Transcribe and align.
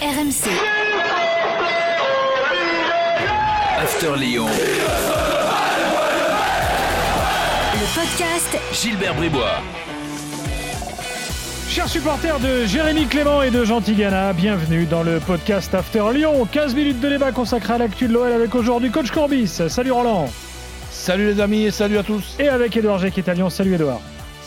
RMC. 0.00 0.48
After 3.78 4.16
Lyon. 4.16 4.46
Le 7.74 7.94
podcast 7.94 8.58
Gilbert 8.72 9.14
Bribois. 9.14 9.60
Chers 11.68 11.88
supporters 11.90 12.40
de 12.40 12.64
Jérémy 12.64 13.08
Clément 13.08 13.42
et 13.42 13.50
de 13.50 13.62
Jean 13.66 13.82
Tigana, 13.82 14.32
bienvenue 14.32 14.86
dans 14.86 15.02
le 15.02 15.20
podcast 15.20 15.74
After 15.74 16.04
Lyon. 16.14 16.48
15 16.50 16.74
minutes 16.74 17.00
de 17.00 17.10
débat 17.10 17.32
consacré 17.32 17.74
à 17.74 17.78
l'actu 17.78 18.08
de 18.08 18.14
l'OL 18.14 18.32
avec 18.32 18.54
aujourd'hui 18.54 18.90
Coach 18.90 19.10
Corbis. 19.10 19.48
Salut 19.68 19.92
Roland. 19.92 20.30
Salut 20.90 21.26
les 21.26 21.40
amis 21.42 21.64
et 21.66 21.70
salut 21.70 21.98
à 21.98 22.02
tous. 22.02 22.36
Et 22.38 22.48
avec 22.48 22.74
Edouard 22.74 23.00
G 23.00 23.10
qui 23.10 23.20
est 23.20 23.28
à 23.28 23.34
Lyon. 23.34 23.50
Salut 23.50 23.74
Edouard. 23.74 24.00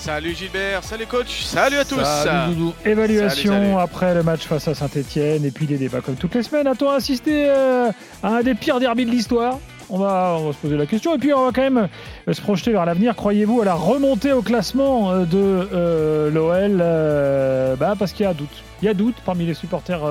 Salut 0.03 0.35
Gilbert, 0.35 0.83
salut 0.83 1.05
coach, 1.05 1.43
salut 1.43 1.77
à 1.77 1.85
tous. 1.85 2.03
Salut 2.03 2.55
Doudou. 2.55 2.73
Évaluation 2.83 3.53
Salut, 3.53 3.65
salut. 3.67 3.79
après 3.81 4.13
le 4.13 4.21
match 4.21 4.41
face 4.41 4.67
à 4.67 4.73
Saint-Etienne 4.75 5.45
et 5.45 5.51
puis 5.51 5.65
des 5.65 5.77
débats 5.77 6.01
comme 6.01 6.15
toutes 6.15 6.35
les 6.35 6.43
semaines. 6.43 6.67
A-t-on 6.67 6.89
assisté 6.89 7.45
euh, 7.47 7.89
à 8.21 8.27
un 8.27 8.41
des 8.43 8.53
pires 8.53 8.81
derbys 8.81 9.05
de 9.05 9.11
l'histoire? 9.11 9.59
On 9.89 9.97
va, 9.97 10.35
on 10.41 10.47
va 10.47 10.51
se 10.51 10.57
poser 10.57 10.75
la 10.75 10.87
question 10.87 11.15
et 11.15 11.19
puis 11.19 11.33
on 11.33 11.45
va 11.45 11.51
quand 11.53 11.61
même 11.61 11.87
euh, 12.27 12.33
se 12.33 12.41
projeter 12.41 12.73
vers 12.73 12.85
l'avenir. 12.85 13.15
Croyez-vous 13.15 13.61
à 13.61 13.65
la 13.65 13.75
remontée 13.75 14.33
au 14.33 14.41
classement 14.41 15.11
euh, 15.11 15.23
de 15.23 15.37
euh, 15.73 16.29
l'OL 16.29 16.79
euh, 16.81 17.77
bah, 17.77 17.93
Parce 17.97 18.11
qu'il 18.11 18.25
y 18.25 18.27
a 18.27 18.33
doute. 18.33 18.61
Il 18.81 18.85
y 18.87 18.89
a 18.89 18.93
doute 18.93 19.15
parmi 19.25 19.45
les 19.45 19.53
supporters 19.53 20.01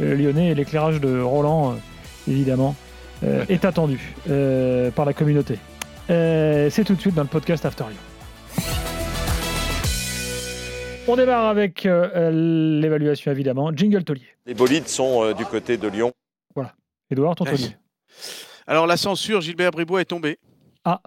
lyonnais 0.00 0.48
et 0.48 0.54
l'éclairage 0.54 0.98
de 0.98 1.20
Roland, 1.20 1.72
euh, 1.72 1.74
évidemment, 2.32 2.74
euh, 3.22 3.44
est 3.50 3.66
attendu 3.66 4.14
euh, 4.30 4.90
par 4.92 5.04
la 5.04 5.12
communauté. 5.12 5.58
Euh, 6.08 6.70
C'est 6.70 6.84
tout 6.84 6.94
de 6.94 7.00
suite 7.02 7.14
dans 7.14 7.20
le 7.22 7.28
podcast 7.28 7.66
After 7.66 7.84
Lyon. 7.84 8.64
On 11.08 11.16
démarre 11.16 11.46
avec 11.46 11.86
euh, 11.86 12.30
l'évaluation 12.80 13.30
évidemment. 13.30 13.70
Jingle 13.74 14.02
Taulier. 14.04 14.26
Les 14.44 14.54
bolides 14.54 14.88
sont 14.88 15.22
euh, 15.24 15.34
du 15.34 15.44
côté 15.44 15.76
de 15.76 15.88
Lyon. 15.88 16.12
Edouard, 17.08 17.36
ton 17.36 17.44
Ouais. 17.44 17.52
Taulier. 17.52 17.76
Alors 18.66 18.88
la 18.88 18.96
censure, 18.96 19.40
Gilbert 19.40 19.70
Bribois 19.70 20.00
est 20.00 20.06
tombée. 20.06 20.40
Ah. 20.84 21.00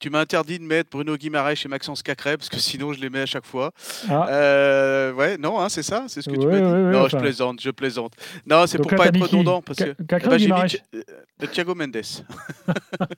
Tu 0.00 0.08
m'as 0.08 0.20
interdit 0.20 0.58
de 0.58 0.64
mettre 0.64 0.88
Bruno 0.90 1.14
Guimarães 1.16 1.62
et 1.62 1.68
Maxence 1.68 2.02
Cacré 2.02 2.38
parce 2.38 2.48
que 2.48 2.56
sinon 2.58 2.94
je 2.94 3.00
les 3.00 3.10
mets 3.10 3.20
à 3.20 3.26
chaque 3.26 3.44
fois. 3.44 3.72
Ah. 4.08 4.26
Euh, 4.30 5.12
ouais, 5.12 5.36
non, 5.36 5.60
hein, 5.60 5.68
c'est 5.68 5.82
ça, 5.82 6.06
c'est 6.08 6.22
ce 6.22 6.30
que 6.30 6.36
tu 6.36 6.46
m'as 6.46 6.56
dit. 6.56 6.62
ouais, 6.62 6.90
non, 6.90 7.00
enfin. 7.00 7.08
je 7.08 7.16
plaisante, 7.18 7.60
je 7.60 7.70
plaisante. 7.70 8.14
Non, 8.46 8.66
c'est 8.66 8.78
pour 8.78 8.90
là, 8.90 8.96
pas 8.96 9.06
être 9.08 9.20
redondant 9.20 9.60
parce 9.60 9.78
que 9.78 10.02
Cacré 10.04 10.36
Eh 10.40 10.48
ben, 10.48 10.66
j'ai 10.66 10.80
euh, 10.94 11.46
Thiago 11.52 11.74
Mendes. 11.74 11.96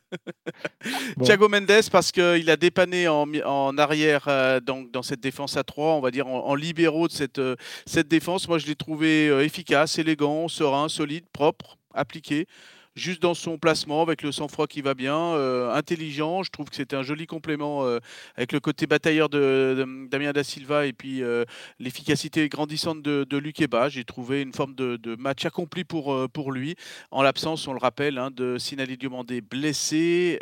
Bon. 1.16 1.24
Thiago 1.24 1.48
Mendes 1.48 1.88
parce 1.90 2.12
qu'il 2.12 2.50
a 2.50 2.56
dépanné 2.56 3.08
en, 3.08 3.26
en 3.44 3.78
arrière 3.78 4.24
euh, 4.28 4.60
donc 4.60 4.90
dans 4.90 5.02
cette 5.02 5.20
défense 5.20 5.56
à 5.56 5.64
3, 5.64 5.94
on 5.94 6.00
va 6.00 6.10
dire 6.10 6.26
en, 6.26 6.46
en 6.46 6.54
libéraux 6.54 7.08
de 7.08 7.12
cette, 7.12 7.38
euh, 7.38 7.56
cette 7.86 8.08
défense. 8.08 8.48
Moi, 8.48 8.58
je 8.58 8.66
l'ai 8.66 8.74
trouvé 8.74 9.26
efficace, 9.44 9.98
élégant, 9.98 10.48
serein, 10.48 10.88
solide, 10.88 11.24
propre, 11.32 11.78
appliqué. 11.94 12.46
Juste 12.94 13.22
dans 13.22 13.32
son 13.32 13.56
placement, 13.56 14.02
avec 14.02 14.22
le 14.22 14.32
sang-froid 14.32 14.66
qui 14.66 14.82
va 14.82 14.92
bien, 14.92 15.16
euh, 15.16 15.72
intelligent. 15.72 16.42
Je 16.42 16.50
trouve 16.50 16.68
que 16.68 16.76
c'était 16.76 16.94
un 16.94 17.02
joli 17.02 17.26
complément 17.26 17.86
euh, 17.86 18.00
avec 18.36 18.52
le 18.52 18.60
côté 18.60 18.86
batailleur 18.86 19.30
de, 19.30 19.74
de 19.78 20.08
Damien 20.08 20.32
Da 20.32 20.44
Silva 20.44 20.84
et 20.84 20.92
puis 20.92 21.22
euh, 21.22 21.44
l'efficacité 21.78 22.46
grandissante 22.50 23.00
de, 23.00 23.24
de 23.24 23.36
Luc 23.38 23.60
Eba. 23.62 23.88
J'ai 23.88 24.04
trouvé 24.04 24.42
une 24.42 24.52
forme 24.52 24.74
de, 24.74 24.96
de 24.96 25.16
match 25.16 25.46
accompli 25.46 25.84
pour, 25.84 26.28
pour 26.30 26.52
lui. 26.52 26.74
En 27.10 27.22
l'absence, 27.22 27.66
on 27.66 27.72
le 27.72 27.78
rappelle, 27.78 28.18
hein, 28.18 28.30
de 28.30 28.58
Sinali 28.58 28.98
Diomandé 28.98 29.40
blessé, 29.40 30.38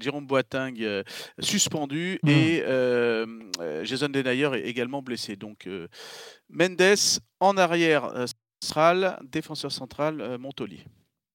Jérôme 0.00 0.26
Boateng 0.26 0.76
euh, 0.80 1.02
suspendu 1.38 2.18
Mhm. 2.22 2.30
et 2.30 2.62
Jason 3.84 4.08
Denayer 4.08 4.50
est 4.54 4.68
également 4.68 5.02
blessé. 5.02 5.36
Donc 5.36 5.68
Mendes 6.48 6.80
en 7.40 7.56
arrière 7.56 8.10
central, 8.62 9.18
défenseur 9.30 9.72
central 9.72 10.38
Montolier. 10.38 10.84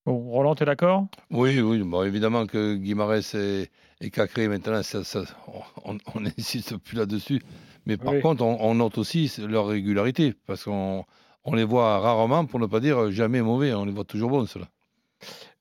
Bon, 0.09 0.17
Roland, 0.31 0.55
t'es 0.55 0.65
d'accord? 0.65 1.05
Oui, 1.29 1.61
oui, 1.61 1.83
bon, 1.83 2.01
évidemment 2.01 2.47
que 2.47 2.73
Guimarães 2.73 3.35
et, 3.35 3.69
et 4.01 4.09
Cacré, 4.09 4.47
maintenant, 4.47 4.81
ça, 4.81 5.03
ça- 5.03 5.21
on 5.85 5.97
n'insiste 6.19 6.77
plus 6.77 6.97
là-dessus. 6.97 7.39
Mais 7.85 7.95
par 7.95 8.13
Oui. 8.15 8.21
contre, 8.21 8.41
on, 8.43 8.57
on 8.59 8.73
note 8.73 8.97
aussi 8.97 9.31
leur 9.47 9.67
régularité, 9.67 10.33
parce 10.47 10.63
qu'on 10.63 11.05
on 11.45 11.53
les 11.53 11.63
voit 11.63 11.99
rarement, 11.99 12.45
pour 12.45 12.59
ne 12.59 12.65
pas 12.65 12.79
dire 12.79 13.11
jamais 13.11 13.43
mauvais. 13.43 13.71
On 13.75 13.85
les 13.85 13.91
voit 13.91 14.03
toujours 14.03 14.31
bons, 14.31 14.47
ceux-là. 14.47 14.65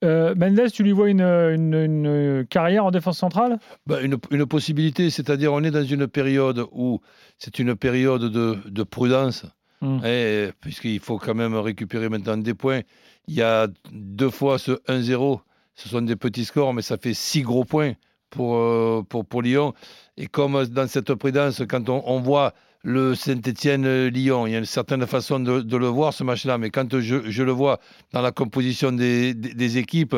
Euh, 0.03 0.35
Mendes, 0.35 0.71
tu 0.73 0.83
lui 0.83 0.93
vois 0.93 1.11
une, 1.11 1.21
une- 1.21 1.75
une 1.75 2.47
carrière 2.47 2.87
en 2.87 2.91
défense 2.91 3.19
centrale? 3.19 3.59
Ben, 3.87 4.03
une, 4.03 4.17
une 4.31 4.47
possibilité, 4.47 5.11
c'est-à-dire 5.11 5.53
on 5.53 5.63
est 5.63 5.71
dans 5.71 5.85
une 5.85 6.07
période 6.07 6.65
où 6.73 7.01
c'est 7.37 7.59
une 7.59 7.77
période 7.77 8.23
de, 8.23 8.57
de 8.65 8.83
prudence, 8.83 9.45
Mm. 9.81 10.01
hein, 10.03 10.51
puisqu'il 10.61 11.01
faut 11.01 11.19
quand 11.19 11.35
même 11.35 11.55
récupérer 11.55 12.09
maintenant 12.09 12.37
des 12.37 12.55
points. 12.55 12.81
Il 13.29 13.35
y 13.35 13.43
a 13.43 13.69
deux 13.93 14.31
fois 14.31 14.59
ce 14.59 14.73
1-0, 14.89 15.41
ce 15.75 15.89
sont 15.89 16.03
des 16.03 16.17
petits 16.17 16.45
scores, 16.45 16.75
mais 16.75 16.83
ça 16.83 16.97
fait 16.97 17.15
six 17.15 17.43
gros 17.43 17.65
points 17.65 17.93
pour, 18.31 18.57
euh, 18.57 19.03
pour, 19.09 19.43
Lyon. 19.43 19.75
Et 20.17 20.27
comme 20.27 20.65
dans 20.67 20.89
cette 20.89 21.15
prudence, 21.15 21.63
quand 21.69 21.89
on, 21.89 22.21
voit 22.21 22.55
le 22.83 23.15
Saint-Etienne-Lyon, 23.15 24.47
il 24.47 24.53
y 24.53 24.57
a 24.57 24.59
une 24.59 24.65
certaine 24.65 25.07
façon 25.07 25.41
de, 25.41 25.77
le 25.77 25.87
voir 25.87 26.13
ce 26.13 26.25
match-là, 26.25 26.59
mais 26.59 26.71
quand 26.71 26.99
je, 27.01 27.43
le 27.43 27.53
vois 27.53 27.81
dans 28.13 28.23
la 28.23 28.33
composition 28.33 28.93
des- 28.93 29.35
des 29.35 29.79
équipes, 29.79 30.17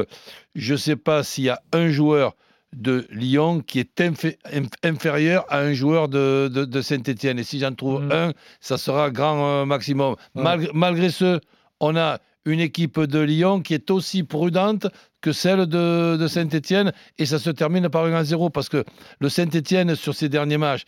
je 0.55 0.73
ne 0.73 0.79
sais 0.79 0.97
pas 0.97 1.23
s'il 1.23 1.45
y 1.45 1.51
a 1.51 1.61
un 1.73 1.91
joueur 1.91 2.35
de 2.75 3.07
Lyon 3.11 3.61
qui 3.67 3.81
est 3.81 4.01
infé- 4.01 4.39
inf- 4.53 4.73
inférieur 4.85 5.45
à 5.49 5.59
un 5.61 5.73
joueur 5.73 6.09
de, 6.09 6.49
de, 6.53 6.65
de 6.65 6.83
Saint-Etienne. 6.83 7.39
Et 7.39 7.45
si 7.45 7.59
j'en 7.59 7.75
trouve 7.75 8.03
Mm. 8.05 8.13
un, 8.13 8.33
ça 8.61 8.79
sera 8.79 9.11
grand 9.11 9.45
euh, 9.63 9.65
maximum. 9.65 10.15
Ouais. 10.35 10.43
Malgré, 10.43 10.71
malgré 10.75 11.11
ce, 11.11 11.41
on 11.81 11.97
a 11.97 12.19
une 12.47 12.61
équipe 12.61 12.99
de 13.01 13.19
Lyon 13.19 13.61
qui 13.61 13.75
est 13.75 13.91
aussi 13.91 14.23
prudente 14.23 14.87
que 15.21 15.33
celle 15.33 15.67
de, 15.67 16.17
de 16.17 16.27
Saint-Etienne 16.29 16.93
et 17.19 17.27
ça 17.27 17.39
se 17.39 17.51
termine 17.51 17.89
par 17.91 18.05
un 18.05 18.23
1-0 18.23 18.51
parce 18.51 18.69
que 18.69 18.85
le 19.19 19.29
Saint-Etienne 19.29 19.95
sur 19.95 20.15
ses 20.15 20.29
derniers 20.29 20.57
matchs, 20.57 20.85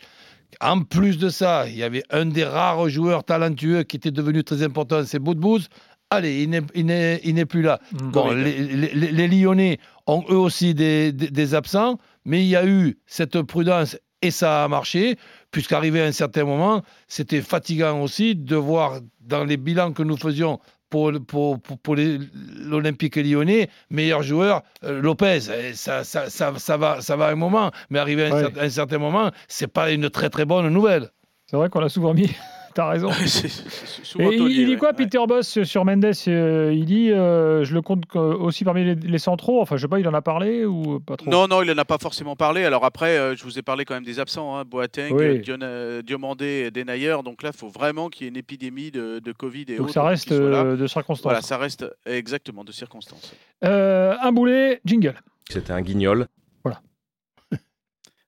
en 0.61 0.81
plus 0.81 1.17
de 1.17 1.29
ça, 1.29 1.65
il 1.67 1.75
y 1.75 1.83
avait 1.83 2.03
un 2.11 2.25
des 2.25 2.43
rares 2.45 2.87
joueurs 2.89 3.23
talentueux 3.23 3.83
qui 3.83 3.97
était 3.97 4.11
devenu 4.11 4.43
très 4.43 4.63
important, 4.63 5.03
c'est 5.05 5.19
Boudbouz. 5.19 5.67
Allez, 6.13 6.43
il 6.43 6.49
n'est- 6.85 7.45
plus 7.45 7.61
là. 7.61 7.79
Mm. 7.91 8.11
Bon, 8.11 8.31
les, 8.31 8.57
les- 8.57 8.93
les- 8.93 9.11
les 9.11 9.27
Lyonnais 9.27 9.77
ont 10.07 10.23
eux 10.29 10.37
aussi 10.37 10.73
des, 10.73 11.11
des- 11.11 11.29
des 11.29 11.55
absents, 11.55 11.97
mais 12.25 12.41
il 12.43 12.47
y 12.47 12.55
a 12.55 12.65
eu 12.65 12.97
cette 13.05 13.41
prudence 13.41 13.97
et 14.21 14.31
ça 14.31 14.63
a 14.63 14.67
marché, 14.67 15.17
puisqu'arrivé 15.51 16.01
à 16.01 16.05
un 16.05 16.11
certain 16.13 16.45
moment, 16.45 16.81
c'était 17.07 17.41
fatigant 17.41 17.99
aussi 18.01 18.35
de 18.35 18.55
voir 18.55 18.99
dans 19.19 19.43
les 19.43 19.57
bilans 19.57 19.91
que 19.91 20.03
nous 20.03 20.15
faisions 20.17 20.59
pour, 20.89 21.11
pour, 21.27 21.59
pour, 21.59 21.77
pour 21.79 21.95
les- 21.95 22.19
l'Olympique 22.59 23.15
lyonnais, 23.15 23.67
meilleur 23.89 24.21
joueur, 24.23 24.61
euh, 24.83 25.01
Lopez. 25.01 25.41
Ça, 25.73 26.03
ça, 26.03 26.29
ça, 26.29 26.53
ça 26.57 26.77
va, 26.77 27.01
ça 27.01 27.15
va 27.15 27.27
un 27.29 27.35
moment, 27.35 27.71
mais 27.89 27.99
arrivé 27.99 28.25
à 28.25 28.27
un, 28.27 28.31
Ouais. 28.31 28.43
cer- 28.43 28.59
un 28.59 28.69
certain 28.69 28.99
moment, 28.99 29.31
c'est 29.47 29.67
pas 29.67 29.91
une 29.91 30.09
très 30.09 30.29
très 30.29 30.45
bonne 30.45 30.69
nouvelle. 30.69 31.09
C'est 31.47 31.57
vrai 31.57 31.69
qu'on 31.69 31.79
l'a 31.81 31.89
souvent 31.89 32.13
mis. 32.13 32.29
T'as 32.75 32.89
raison. 32.89 33.09
Et 34.19 34.35
il, 34.35 34.65
dit 34.65 34.77
quoi, 34.77 34.89
Ouais. 34.89 34.95
Peter 34.95 35.19
Boss, 35.27 35.61
sur 35.63 35.85
Mendes 35.85 36.05
euh, 36.27 36.71
Il 36.73 36.85
dit 36.85 37.11
euh, 37.11 37.63
je 37.63 37.73
le 37.73 37.81
compte 37.81 38.05
co- 38.05 38.19
aussi 38.19 38.63
parmi 38.63 38.83
les, 38.83 38.95
les 38.95 39.17
centraux. 39.19 39.61
Enfin, 39.61 39.75
je 39.77 39.81
sais 39.83 39.87
pas, 39.87 39.99
il 39.99 40.07
en 40.07 40.13
a 40.13 40.21
parlé 40.21 40.65
ou 40.65 40.99
pas 40.99 41.15
trop? 41.17 41.29
Non, 41.29 41.47
non, 41.47 41.61
il 41.61 41.67
n'en 41.71 41.77
a 41.77 41.85
pas 41.85 41.97
forcément 41.99 42.35
parlé. 42.35 42.63
Alors 42.63 42.83
après, 42.85 43.17
euh, 43.17 43.35
je 43.35 43.43
vous 43.43 43.57
ai 43.59 43.61
parlé 43.61 43.85
quand 43.85 43.93
même 43.93 44.03
des 44.03 44.19
absents, 44.19 44.55
hein, 44.57 44.63
Boateng, 44.65 45.11
Oui. 45.13 45.23
euh, 45.23 45.37
Dion- 45.39 45.57
euh, 45.61 46.01
Diomandé, 46.01 46.71
Denayer. 46.71 47.17
Donc 47.23 47.43
là, 47.43 47.51
il 47.53 47.57
faut 47.57 47.69
vraiment 47.69 48.09
qu'il 48.09 48.23
y 48.23 48.27
ait 48.27 48.29
une 48.29 48.37
épidémie 48.37 48.91
de, 48.91 49.19
de 49.19 49.31
Covid 49.31 49.65
et 49.69 49.75
Donc 49.77 49.85
autres 49.85 49.93
ça 49.93 50.03
reste 50.03 50.31
euh, 50.31 50.75
de 50.75 50.87
circonstances. 50.87 51.23
Voilà, 51.23 51.41
ça 51.41 51.57
reste 51.57 51.85
exactement 52.05 52.63
de 52.63 52.71
circonstances. 52.71 53.33
Euh, 53.63 54.15
un 54.21 54.31
boulet, 54.31 54.81
jingle. 54.85 55.15
C'était 55.49 55.73
un 55.73 55.81
guignol. 55.81 56.27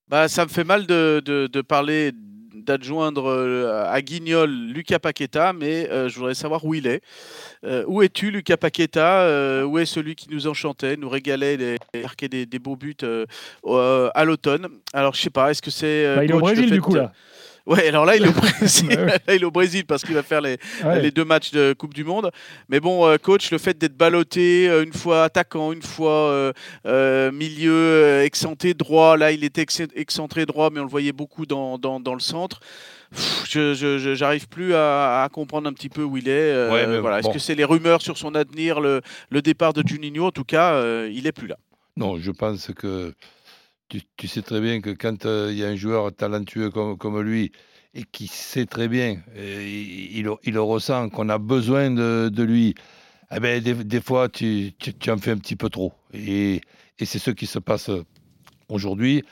Bah, 0.07 0.27
ça 0.27 0.43
me 0.43 0.49
fait 0.49 0.63
mal 0.63 0.85
de, 0.85 1.19
de- 1.25 1.47
de 1.47 1.61
parler 1.61 2.11
d'adjoindre 2.55 3.25
euh, 3.25 3.85
à 3.91 4.01
Guignol 4.01 4.49
Lucas 4.49 4.99
Paqueta, 4.99 5.53
mais 5.53 5.89
euh, 5.89 6.09
je 6.09 6.17
voudrais 6.17 6.35
savoir 6.35 6.63
où 6.65 6.73
il 6.73 6.87
est. 6.87 7.01
Euh, 7.63 7.83
où 7.87 8.01
es-tu, 8.01 8.31
Lucas 8.31 8.57
Paqueta? 8.57 9.21
Euh, 9.21 9.63
Où 9.63 9.79
est 9.79 9.85
celui 9.85 10.15
qui 10.15 10.27
nous 10.29 10.47
enchantait, 10.47 10.97
nous 10.97 11.09
régalait, 11.09 11.57
les, 11.57 11.77
marquait 12.01 12.29
des, 12.29 12.45
des 12.45 12.59
beaux 12.59 12.75
buts 12.75 12.95
à 13.03 14.25
l'automne? 14.25 14.67
Alors, 14.93 15.13
je 15.13 15.21
sais 15.21 15.29
pas, 15.29 15.51
est-ce 15.51 15.61
que 15.61 15.71
c'est. 15.71 16.15
Bah, 16.15 16.23
il 16.23 16.31
est 16.31 16.33
au 16.33 16.39
Brésil 16.39 16.71
du 16.71 16.81
coup 16.81 16.95
là. 16.95 17.11
Ouais, 17.65 17.87
alors 17.87 18.05
là, 18.05 18.15
il 18.15 18.23
est 18.23 18.29
au 18.29 18.31
Brésil. 18.31 18.89
Ouais, 18.89 18.95
ouais. 18.97 19.05
Là, 19.27 19.35
il 19.35 19.41
est 19.41 19.45
au 19.45 19.51
Brésil 19.51 19.85
parce 19.85 20.03
qu'il 20.03 20.13
va 20.13 20.21
faire 20.23 20.41
les, 20.41 20.57
Ouais. 20.83 21.01
les 21.01 21.09
deux 21.11 21.25
matchs 21.25 21.51
de 21.51 21.73
Coupe 21.73 21.93
du 21.95 22.03
Monde. 22.03 22.29
Mais 22.69 22.79
bon, 22.79 23.07
euh, 23.07 23.17
coach, 23.17 23.49
le 23.51 23.57
fait 23.57 23.75
d'être 23.77 23.97
ballotté, 23.97 24.69
euh, 24.69 24.83
une 24.83 24.93
fois 24.93 25.23
attaquant, 25.23 25.71
une 25.73 25.81
fois 25.81 26.53
euh, 26.85 27.31
milieu 27.31 28.21
excentré 28.23 28.73
droit, 28.73 29.17
là 29.17 29.31
il 29.31 29.43
était 29.43 29.61
ex- 29.61 29.81
excentré 29.95 30.45
droit, 30.45 30.69
mais 30.71 30.79
on 30.79 30.83
le 30.83 30.89
voyait 30.89 31.11
beaucoup 31.11 31.45
dans, 31.45 31.77
dans, 31.77 31.99
dans 31.99 32.13
le 32.13 32.19
centre. 32.19 32.59
Pff, 33.11 33.45
Je 33.49 34.13
j'arrive 34.15 34.47
plus 34.47 34.73
à, 34.73 35.23
à 35.23 35.29
comprendre 35.29 35.67
un 35.69 35.73
petit 35.73 35.89
peu 35.89 36.03
où 36.03 36.17
il 36.17 36.27
est. 36.27 36.31
euh, 36.31 36.71
Ouais, 36.71 36.99
voilà. 36.99 37.19
Est-ce 37.19 37.29
que 37.29 37.39
c'est 37.39 37.55
les 37.55 37.63
rumeurs 37.65 38.01
sur 38.01 38.17
son 38.17 38.35
avenir, 38.35 38.79
le, 38.81 39.01
le 39.29 39.41
départ 39.41 39.73
de 39.73 39.83
Juninho? 39.85 40.25
En 40.25 40.31
tout 40.31 40.43
cas, 40.43 40.73
euh, 40.73 41.09
il 41.13 41.25
est 41.27 41.31
plus 41.31 41.47
là. 41.47 41.57
Non, 41.97 42.17
je 42.19 42.31
pense 42.31 42.71
que 42.75 43.13
tu, 43.89 44.01
tu 44.17 44.27
sais 44.27 44.41
très 44.41 44.61
bien 44.61 44.81
que 44.81 44.89
quand 44.91 45.25
euh, 45.25 45.49
il 45.51 45.57
y 45.57 45.63
a 45.63 45.67
un 45.67 45.75
joueur 45.75 46.13
talentueux 46.15 46.69
comme, 46.71 46.97
comme 46.97 47.21
lui 47.21 47.51
et 47.93 48.03
qui 48.03 48.27
sait 48.27 48.65
très 48.65 48.87
bien, 48.87 49.21
et 49.35 49.71
il, 49.71 50.17
il 50.17 50.23
le- 50.25 50.35
il 50.43 50.53
le 50.53 50.61
ressent, 50.61 51.09
qu'on 51.09 51.29
a 51.29 51.37
besoin 51.37 51.91
de, 51.91 52.29
de 52.33 52.43
lui, 52.43 52.75
eh 53.31 53.39
ben, 53.39 53.61
des, 53.63 53.73
des 53.73 54.01
fois, 54.01 54.29
tu, 54.29 54.73
tu- 54.79 54.93
tu 54.93 55.11
en 55.11 55.17
fais 55.17 55.31
un 55.31 55.37
petit 55.37 55.55
peu 55.55 55.69
trop. 55.69 55.93
Et, 56.13 56.61
et 56.99 57.05
c'est 57.05 57.19
ce 57.19 57.31
qui 57.31 57.45
se 57.47 57.59
passe 57.59 57.89
aujourd'hui. 58.69 59.23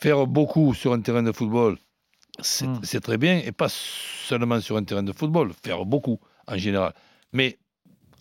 Faire 0.00 0.26
beaucoup 0.26 0.74
sur 0.74 0.92
un 0.92 1.00
terrain 1.00 1.22
de 1.22 1.32
football, 1.32 1.76
c'est 2.40 2.66
Mm. 2.66 2.80
c'est 2.84 3.00
très 3.00 3.18
bien, 3.18 3.38
et 3.44 3.52
pas 3.52 3.68
seulement 3.70 4.60
sur 4.60 4.76
un 4.76 4.84
terrain 4.84 5.02
de 5.02 5.12
football, 5.12 5.52
faire 5.62 5.84
beaucoup 5.84 6.20
en 6.46 6.56
général. 6.56 6.94
Mais 7.32 7.58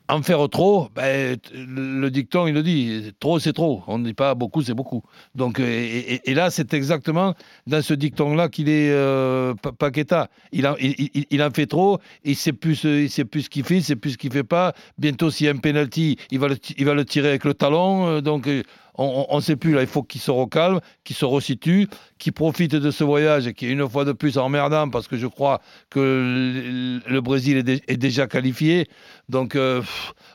en 0.09 0.23
faire 0.23 0.49
trop, 0.49 0.89
ben, 0.95 1.37
le 1.53 2.09
dicton, 2.09 2.47
il 2.47 2.53
le 2.55 2.63
dit, 2.63 3.13
trop 3.19 3.37
c'est 3.39 3.53
trop. 3.53 3.83
On 3.87 3.99
ne 3.99 4.05
dit 4.05 4.13
pas 4.15 4.33
beaucoup, 4.35 4.63
c'est 4.63 4.73
beaucoup. 4.73 5.03
Donc, 5.35 5.59
euh, 5.59 6.19
et, 6.25 6.33
là, 6.33 6.49
c'est 6.49 6.73
exactement 6.73 7.35
dans 7.67 7.81
ce 7.83 7.93
dicton-là 7.93 8.49
qu'il 8.49 8.69
est 8.69 8.89
euh, 8.91 9.53
Pa- 9.61 9.71
Paqueta. 9.71 10.29
Il 10.51 10.65
en, 10.67 10.75
il, 10.79 11.51
fait 11.53 11.67
trop, 11.67 11.99
il 12.23 12.31
ne 12.31 12.35
sait, 12.35 12.53
plus 12.53 12.75
ce- 12.75 13.49
qu'il 13.49 13.63
fait, 13.63 13.77
il 13.77 13.83
sait 13.83 13.95
plus 13.95 14.11
ce 14.11 14.17
qu'il 14.17 14.29
ne 14.29 14.33
fait 14.33 14.43
pas. 14.43 14.73
Bientôt, 14.97 15.29
s'il 15.29 15.45
y 15.45 15.49
a 15.49 15.53
un 15.53 15.57
penalty, 15.57 16.17
il 16.31 16.39
va 16.39 16.47
le, 16.47 16.57
il 16.77 16.85
va 16.85 16.95
le 16.95 17.05
tirer 17.05 17.29
avec 17.29 17.45
le 17.45 17.53
talon. 17.53 18.07
euh, 18.07 18.21
donc, 18.21 18.47
euh, 18.47 18.63
on 18.99 19.35
ne 19.37 19.41
sait 19.41 19.55
plus. 19.55 19.73
Là, 19.73 19.81
il 19.81 19.87
faut 19.87 20.03
qu'il 20.03 20.21
se 20.21 20.31
recalme, 20.31 20.79
qu'il 21.03 21.15
se 21.15 21.25
resitue, 21.25 21.87
qu'il 22.17 22.33
profite 22.33 22.75
de 22.75 22.91
ce 22.91 23.03
voyage 23.03 23.51
qui 23.53 23.67
est 23.67 23.71
une 23.71 23.87
fois 23.87 24.05
de 24.05 24.11
plus 24.11 24.37
emmerdant 24.37 24.89
parce 24.89 25.07
que 25.07 25.17
je 25.17 25.27
crois 25.27 25.61
que 25.89 27.01
le, 27.05 27.21
Brésil 27.21 27.57
est, 27.57 27.63
dé- 27.63 27.81
est 27.87 27.97
déjà 27.97 28.27
qualifié. 28.27 28.87
Donc, 29.29 29.55
euh, 29.55 29.81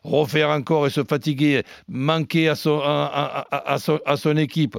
refaire 0.03 0.49
encore 0.49 0.87
et 0.87 0.91
se 0.91 1.05
fatiguer, 1.05 1.63
manquer 1.89 2.49
à 2.49 2.55
son, 2.55 4.37
équipe, 4.37 4.79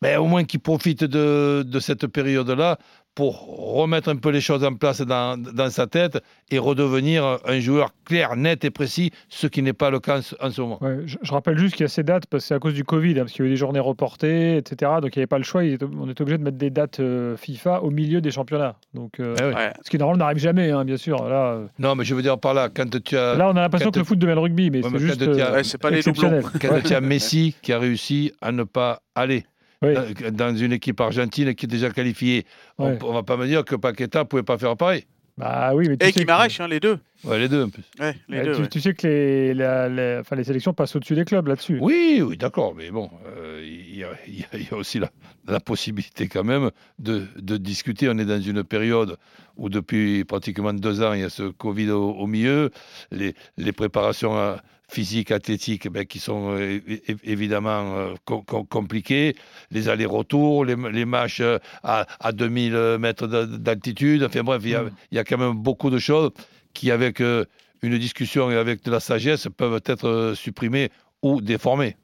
ben, 0.00 0.18
au 0.18 0.26
moins 0.26 0.44
qu'il 0.44 0.60
profite 0.60 1.02
de, 1.04 1.64
de 1.66 1.80
cette 1.80 2.06
période-là 2.06 2.78
pour 3.16 3.74
remettre 3.74 4.10
un 4.10 4.16
peu 4.16 4.28
les 4.30 4.42
choses 4.42 4.62
en 4.62 4.74
place 4.74 5.00
dans, 5.00 5.36
dans 5.40 5.70
sa 5.70 5.86
tête 5.86 6.18
et 6.50 6.58
redevenir 6.58 7.38
un 7.46 7.58
joueur 7.60 7.92
clair, 8.04 8.36
net 8.36 8.62
et 8.64 8.70
précis, 8.70 9.10
ce 9.30 9.46
qui 9.46 9.62
n'est 9.62 9.72
pas 9.72 9.90
le 9.90 9.98
cas 10.00 10.18
en 10.18 10.22
ce- 10.22 10.34
en 10.38 10.50
ce 10.50 10.60
moment. 10.60 10.78
Ouais, 10.82 10.98
je, 11.06 11.16
je 11.22 11.32
rappelle 11.32 11.56
juste 11.58 11.74
qu'il 11.74 11.84
y 11.84 11.86
a 11.86 11.88
ces 11.88 12.02
dates, 12.04 12.26
parce 12.26 12.44
que 12.44 12.48
c'est 12.48 12.54
à 12.54 12.58
cause 12.58 12.74
du 12.74 12.84
Covid, 12.84 13.12
hein, 13.12 13.22
parce 13.22 13.32
qu'il 13.32 13.44
y 13.44 13.48
a 13.48 13.50
eu 13.50 13.52
des 13.52 13.56
journées 13.56 13.80
reportées, 13.80 14.58
etc. 14.58 14.92
Donc 15.00 15.16
il 15.16 15.18
n'y 15.18 15.22
avait 15.22 15.26
pas 15.26 15.38
le 15.38 15.44
choix, 15.44 15.64
il 15.64 15.78
on 15.98 16.08
était 16.10 16.20
obligé 16.22 16.36
de 16.38 16.44
mettre 16.44 16.58
des 16.58 16.68
dates 16.70 17.00
euh, 17.00 17.36
FIFA 17.38 17.82
au 17.82 17.90
milieu 17.90 18.20
des 18.20 18.30
championnats. 18.30 18.76
Donc, 18.92 19.18
euh, 19.18 19.34
Eh 19.40 19.44
oui. 19.44 19.54
Ouais. 19.54 19.72
Ce 19.82 19.88
qui 19.90 19.96
normalement 19.96 20.24
n'arrive 20.26 20.38
jamais, 20.38 20.70
hein, 20.70 20.84
bien 20.84 20.98
sûr. 20.98 21.26
Là, 21.26 21.52
euh, 21.54 21.66
Non, 21.78 21.94
mais 21.94 22.04
je 22.04 22.14
veux 22.14 22.22
dire 22.22 22.38
par 22.38 22.52
là, 22.52 22.68
quand 22.68 23.02
tu 23.02 23.16
as, 23.16 23.34
là 23.34 23.48
on 23.48 23.56
a 23.56 23.62
l'impression 23.62 23.90
que 23.90 23.98
le 23.98 24.04
foot 24.04 24.18
devient 24.18 24.34
le 24.34 24.40
rugby, 24.40 24.70
mais 24.70 24.84
Ouais, 24.84 24.90
c'est 24.92 24.98
juste 24.98 25.18
tu 25.34 25.40
as- 25.40 25.48
euh, 25.48 25.52
Ouais, 25.54 25.64
c'est 25.64 25.78
pas 25.78 25.88
les 25.90 26.02
quand 26.02 26.80
tu 26.84 26.94
as 26.94 27.00
Messi 27.00 27.54
qui 27.62 27.72
a 27.72 27.78
réussi 27.78 28.32
à 28.42 28.52
ne 28.52 28.62
pas 28.64 29.00
aller 29.14 29.46
Oui. 29.82 29.94
dans- 30.32 30.56
une 30.56 30.72
équipe 30.72 31.00
argentine 31.00 31.54
qui 31.54 31.66
est 31.66 31.68
déjà 31.68 31.90
qualifiée, 31.90 32.46
Ouais. 32.78 32.98
on 33.02 33.08
ne 33.08 33.14
va 33.14 33.22
pas 33.22 33.36
me 33.36 33.46
dire 33.46 33.64
que 33.64 33.76
Paqueta 33.76 34.20
ne 34.20 34.24
pouvait 34.24 34.42
pas 34.42 34.56
faire 34.58 34.76
pareil. 34.76 35.04
Bah 35.38 35.72
oui, 35.74 35.86
mais 35.86 35.98
tu 35.98 36.02
Et 36.02 36.06
sais 36.06 36.12
que- 36.14 36.18
Guimarães, 36.20 36.46
hein, 36.60 36.66
les 36.68 36.80
deux. 36.80 36.98
Ouais, 37.24 37.38
les 37.38 37.48
deux 37.50 37.64
en 37.64 37.68
plus. 37.68 37.82
Ouais, 38.00 38.14
les 38.30 38.38
Ouais, 38.38 38.44
deux. 38.46 38.54
tu, 38.54 38.62
ouais. 38.62 38.68
tu 38.68 38.80
sais 38.80 38.94
que 38.94 39.06
les, 39.06 39.52
la- 39.52 39.88
les 39.90 40.44
sélections 40.44 40.72
passent 40.72 40.96
au-dessus 40.96 41.14
des 41.14 41.26
clubs 41.26 41.46
là-dessus. 41.46 41.76
Oui, 41.78 42.22
oui, 42.26 42.38
d'accord, 42.38 42.74
mais 42.74 42.90
bon, 42.90 43.10
euh, 43.36 43.60
y, 43.98 44.04
a- 44.04 44.10
il 44.26 44.40
y 44.40 44.42
a- 44.42 44.46
il 44.56 44.62
y 44.62 44.68
a 44.72 44.76
aussi 44.76 44.98
la, 44.98 45.10
la 45.46 45.60
possibilité 45.60 46.28
quand 46.28 46.44
même 46.44 46.70
de, 46.98 47.26
de 47.36 47.56
discuter. 47.56 48.08
On 48.08 48.18
est 48.18 48.24
dans 48.24 48.40
une 48.40 48.64
période 48.64 49.16
où 49.56 49.68
depuis 49.68 50.24
pratiquement 50.24 50.72
deux 50.72 51.02
ans, 51.02 51.12
il 51.12 51.20
y 51.20 51.24
a 51.24 51.30
ce 51.30 51.44
Covid 51.50 51.90
au, 51.90 52.10
au 52.10 52.26
milieu, 52.26 52.70
les, 53.10 53.34
les 53.56 53.72
préparations 53.72 54.36
euh, 54.36 54.56
physiques, 54.88 55.30
athlétiques, 55.32 55.88
ben, 55.88 56.04
qui 56.06 56.18
sont 56.20 56.54
euh, 56.56 56.78
évidemment 57.24 57.96
euh, 57.96 58.14
com- 58.24 58.42
com- 58.46 58.66
compliquées, 58.68 59.34
les 59.70 59.88
allers-retours, 59.88 60.64
les, 60.64 60.76
les 60.92 61.04
matchs 61.04 61.42
à, 61.82 62.06
à 62.20 62.32
2000 62.32 62.96
mètres 63.00 63.26
d'a- 63.26 63.46
d'altitude, 63.46 64.22
enfin 64.24 64.42
bref, 64.42 64.62
il 64.64 64.70
y, 64.70 64.74
a, 64.74 64.82
Mm. 64.84 64.90
il 65.10 65.16
y 65.16 65.18
a 65.18 65.24
quand 65.24 65.38
même 65.38 65.54
beaucoup 65.54 65.90
de 65.90 65.98
choses 65.98 66.30
qui, 66.72 66.90
avec 66.90 67.20
euh, 67.20 67.44
une 67.82 67.98
discussion 67.98 68.50
et 68.50 68.56
avec 68.56 68.84
de 68.84 68.90
la 68.90 69.00
sagesse, 69.00 69.48
peuvent 69.56 69.80
être 69.86 70.32
supprimées 70.36 70.90
ou 71.22 71.40
déformées. 71.40 71.96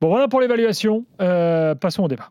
Bon, 0.00 0.08
voilà 0.08 0.28
pour 0.28 0.40
l'évaluation. 0.40 1.04
Euh, 1.20 1.74
passons 1.74 2.04
au 2.04 2.08
débat. 2.08 2.30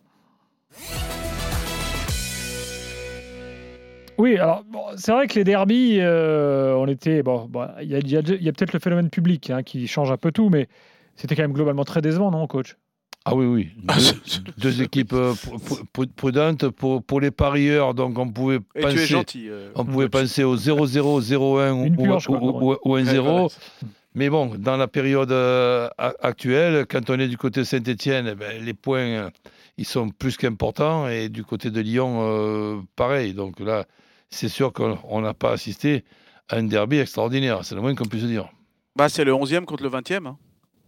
Oui, 4.17 4.37
alors 4.37 4.65
c'est 4.97 5.11
vrai 5.11 5.27
que 5.27 5.35
les 5.35 5.43
derbies, 5.43 5.99
euh, 6.01 6.73
on 6.75 6.87
était. 6.87 7.21
Bon, 7.23 7.49
il 7.81 7.89
y 7.89 8.17
a, 8.17 8.21
peut-être 8.51 8.73
le 8.73 8.79
phénomène 8.79 9.09
public 9.09 9.49
hein, 9.49 9.63
qui 9.63 9.87
change 9.87 10.11
un 10.11 10.17
peu 10.17 10.31
tout, 10.31 10.49
mais 10.49 10.67
c'était 11.15 11.35
quand 11.35 11.43
même 11.43 11.53
globalement 11.53 11.85
très 11.85 12.01
décevant, 12.01 12.31
non, 12.31 12.45
coach? 12.47 12.75
Ah 13.25 13.35
oui, 13.35 13.45
oui. 13.45 13.69
Deux, 14.57 14.81
équipes 14.81 15.15
prudentes 16.15 16.69
pour, 16.69 17.21
les 17.21 17.31
parieurs. 17.31 17.93
Donc 17.93 18.17
on 18.17 18.29
pouvait 18.29 18.59
penser, 18.59 19.05
gentil, 19.05 19.49
au 19.75 19.83
0-0, 19.83 21.21
0-1 21.21 22.79
ou 22.83 22.97
1-0. 22.97 23.51
Mais 24.15 24.29
bon, 24.29 24.55
dans 24.57 24.77
la 24.77 24.87
période 24.87 25.31
euh, 25.31 25.87
actuelle, 25.97 26.85
quand 26.87 27.09
on 27.09 27.19
est 27.19 27.27
du 27.27 27.37
côté 27.37 27.63
Saint-Etienne, 27.63 28.35
les 28.59 28.73
points, 28.73 29.29
ils 29.77 29.85
sont 29.85 30.09
plus 30.09 30.35
qu'importants. 30.35 31.07
Et 31.07 31.29
du 31.29 31.43
côté 31.43 31.69
de 31.69 31.79
Lyon, 31.79 32.19
euh, 32.21 32.81
pareil. 32.95 33.33
Donc 33.33 33.59
là, 33.59 33.85
c'est 34.29 34.49
sûr 34.49 34.73
qu'on 34.73 34.97
on 35.03 35.21
n'a 35.21 35.33
pas 35.33 35.51
assisté 35.51 36.03
à 36.49 36.57
un 36.57 36.63
derby 36.63 36.97
extraordinaire. 36.97 37.63
C'est 37.63 37.75
le 37.75 37.81
moins 37.81 37.93
qu'on 37.93 38.05
puisse 38.05 38.23
dire. 38.23 38.49
Bah, 38.95 39.09
c'est 39.09 39.23
le 39.23 39.31
11e 39.31 39.65
contre 39.65 39.83
le 39.83 39.89
20e. 39.89 40.27
hein. 40.27 40.37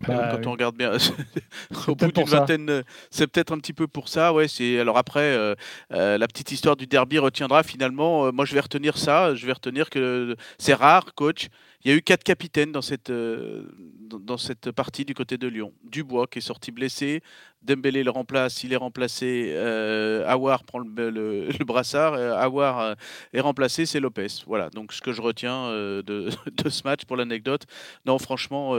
Bah, 0.08 0.30
quand 0.32 0.38
oui. 0.40 0.48
on 0.48 0.52
regarde 0.52 0.76
bien, 0.76 0.92
au 1.88 1.96
bout 1.96 2.12
d'une 2.12 2.26
vingtaine, 2.26 2.84
c'est 3.10 3.28
peut-être 3.28 3.54
un 3.54 3.60
petit 3.60 3.74
peu 3.74 3.88
pour 3.88 4.10
ça. 4.10 4.34
Ouais, 4.34 4.48
c'est 4.48 4.80
alors 4.80 4.98
après 4.98 5.20
euh, 5.22 5.56
euh, 5.94 6.18
la 6.18 6.28
petite 6.28 6.52
histoire 6.52 6.76
du 6.76 6.88
derby 6.88 7.20
retiendra 7.20 7.64
finalement. 7.64 8.26
euh, 8.26 8.32
moi, 8.32 8.46
je 8.46 8.54
vais 8.54 8.60
retenir 8.60 8.98
ça. 8.98 9.36
Je 9.36 9.46
vais 9.46 9.54
retenir 9.54 9.90
que 9.90 10.36
c'est 10.58 10.74
rare, 10.74 11.14
coach. 11.14 11.50
Il 11.84 11.90
y 11.92 11.94
a 11.94 11.98
eu 11.98 12.02
quatre 12.02 12.24
capitaines 12.24 12.72
dans 12.72 12.82
cette 12.82 13.10
euh, 13.10 13.64
dans- 14.10 14.38
cette 14.38 14.72
partie 14.72 15.06
du 15.06 15.14
côté 15.14 15.38
de 15.38 15.48
Lyon. 15.48 15.74
Dubois 15.84 16.28
qui 16.28 16.40
est 16.40 16.42
sorti 16.42 16.72
blessé, 16.72 17.22
Dembélé 17.64 18.04
le 18.04 18.12
remplace, 18.12 18.64
il 18.64 18.74
est 18.74 18.78
remplacé. 18.78 19.52
Euh, 19.56 20.24
Awar 20.28 20.64
prend 20.64 20.80
le, 20.80 21.10
le- 21.10 21.50
brassard. 21.66 22.14
euh, 22.14 22.34
Awar 22.36 22.96
est 23.34 23.40
remplacé, 23.40 23.86
c'est 23.86 24.00
Lopez. 24.00 24.28
Voilà. 24.48 24.70
Donc 24.70 24.94
ce 24.94 25.02
que 25.02 25.12
je 25.12 25.22
retiens 25.22 25.70
de, 25.72 26.02
de 26.64 26.70
ce 26.70 26.84
match 26.84 27.06
pour 27.06 27.18
l'anecdote. 27.18 27.64
Non, 28.06 28.18
franchement. 28.20 28.76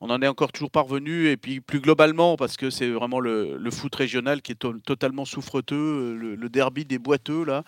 On 0.00 0.10
en 0.10 0.22
est 0.22 0.28
encore 0.28 0.52
toujours 0.52 0.70
parvenu. 0.70 1.28
Et 1.28 1.36
puis 1.36 1.60
plus 1.60 1.80
globalement, 1.80 2.36
parce 2.36 2.56
que 2.56 2.70
c'est 2.70 2.90
vraiment 2.90 3.20
le, 3.20 3.58
foot 3.70 3.94
régional 3.94 4.42
qui 4.42 4.52
est 4.52 4.56
to- 4.56 4.78
totalement 4.78 5.24
souffreteux, 5.24 5.76
euh, 5.76 6.36
le, 6.36 6.48
derby 6.48 6.84
des 6.84 6.98
boiteux, 6.98 7.44
là. 7.44 7.64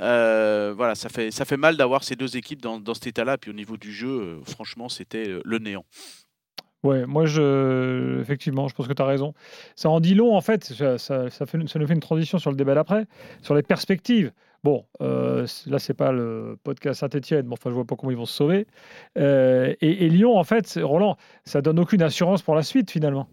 Euh, 0.00 0.72
voilà, 0.76 0.94
ça 0.94 1.08
fait, 1.08 1.30
ça 1.30 1.44
fait 1.44 1.56
mal 1.56 1.76
d'avoir 1.76 2.04
ces 2.04 2.16
deux 2.16 2.36
équipes 2.36 2.62
dans, 2.62 2.80
dans 2.80 2.94
cet 2.94 3.08
état-là. 3.08 3.38
Puis 3.38 3.50
au 3.50 3.54
niveau 3.54 3.76
du 3.76 3.92
jeu, 3.92 4.08
euh, 4.08 4.40
franchement, 4.44 4.88
c'était 4.88 5.38
le 5.44 5.58
néant. 5.58 5.84
Ouais, 6.82 7.06
moi, 7.06 7.26
je... 7.26 8.20
effectivement, 8.20 8.66
je 8.66 8.74
pense 8.74 8.88
que 8.88 8.92
tu 8.92 9.02
as 9.02 9.06
raison. 9.06 9.34
Ça 9.76 9.88
en 9.88 10.00
dit 10.00 10.14
long, 10.14 10.34
en 10.34 10.40
fait. 10.40 10.64
Ça, 10.64 10.98
ça, 10.98 11.30
ça 11.30 11.46
fait, 11.46 11.58
ça 11.68 11.78
nous 11.78 11.86
fait 11.86 11.94
une 11.94 12.00
transition 12.00 12.38
sur 12.38 12.50
le 12.50 12.56
débat 12.56 12.74
d'après, 12.74 13.06
sur 13.40 13.54
les 13.54 13.62
perspectives. 13.62 14.32
Bon, 14.64 14.84
euh, 15.00 15.46
là, 15.66 15.78
c'est 15.80 15.94
pas 15.94 16.12
le 16.12 16.56
podcast 16.62 17.00
Saint-Etienne, 17.00 17.46
mais 17.46 17.54
enfin, 17.54 17.70
je 17.70 17.74
vois 17.74 17.84
pas 17.84 17.96
comment 17.96 18.12
ils 18.12 18.16
vont 18.16 18.26
se 18.26 18.34
sauver. 18.36 18.66
Euh, 19.18 19.74
et, 19.80 20.06
et 20.06 20.08
Lyon, 20.08 20.36
en 20.38 20.44
fait, 20.44 20.78
Roland, 20.80 21.16
ça 21.44 21.62
donne 21.62 21.80
aucune 21.80 22.00
assurance 22.02 22.42
pour 22.42 22.54
la 22.54 22.62
suite, 22.62 22.90
finalement. 22.90 23.26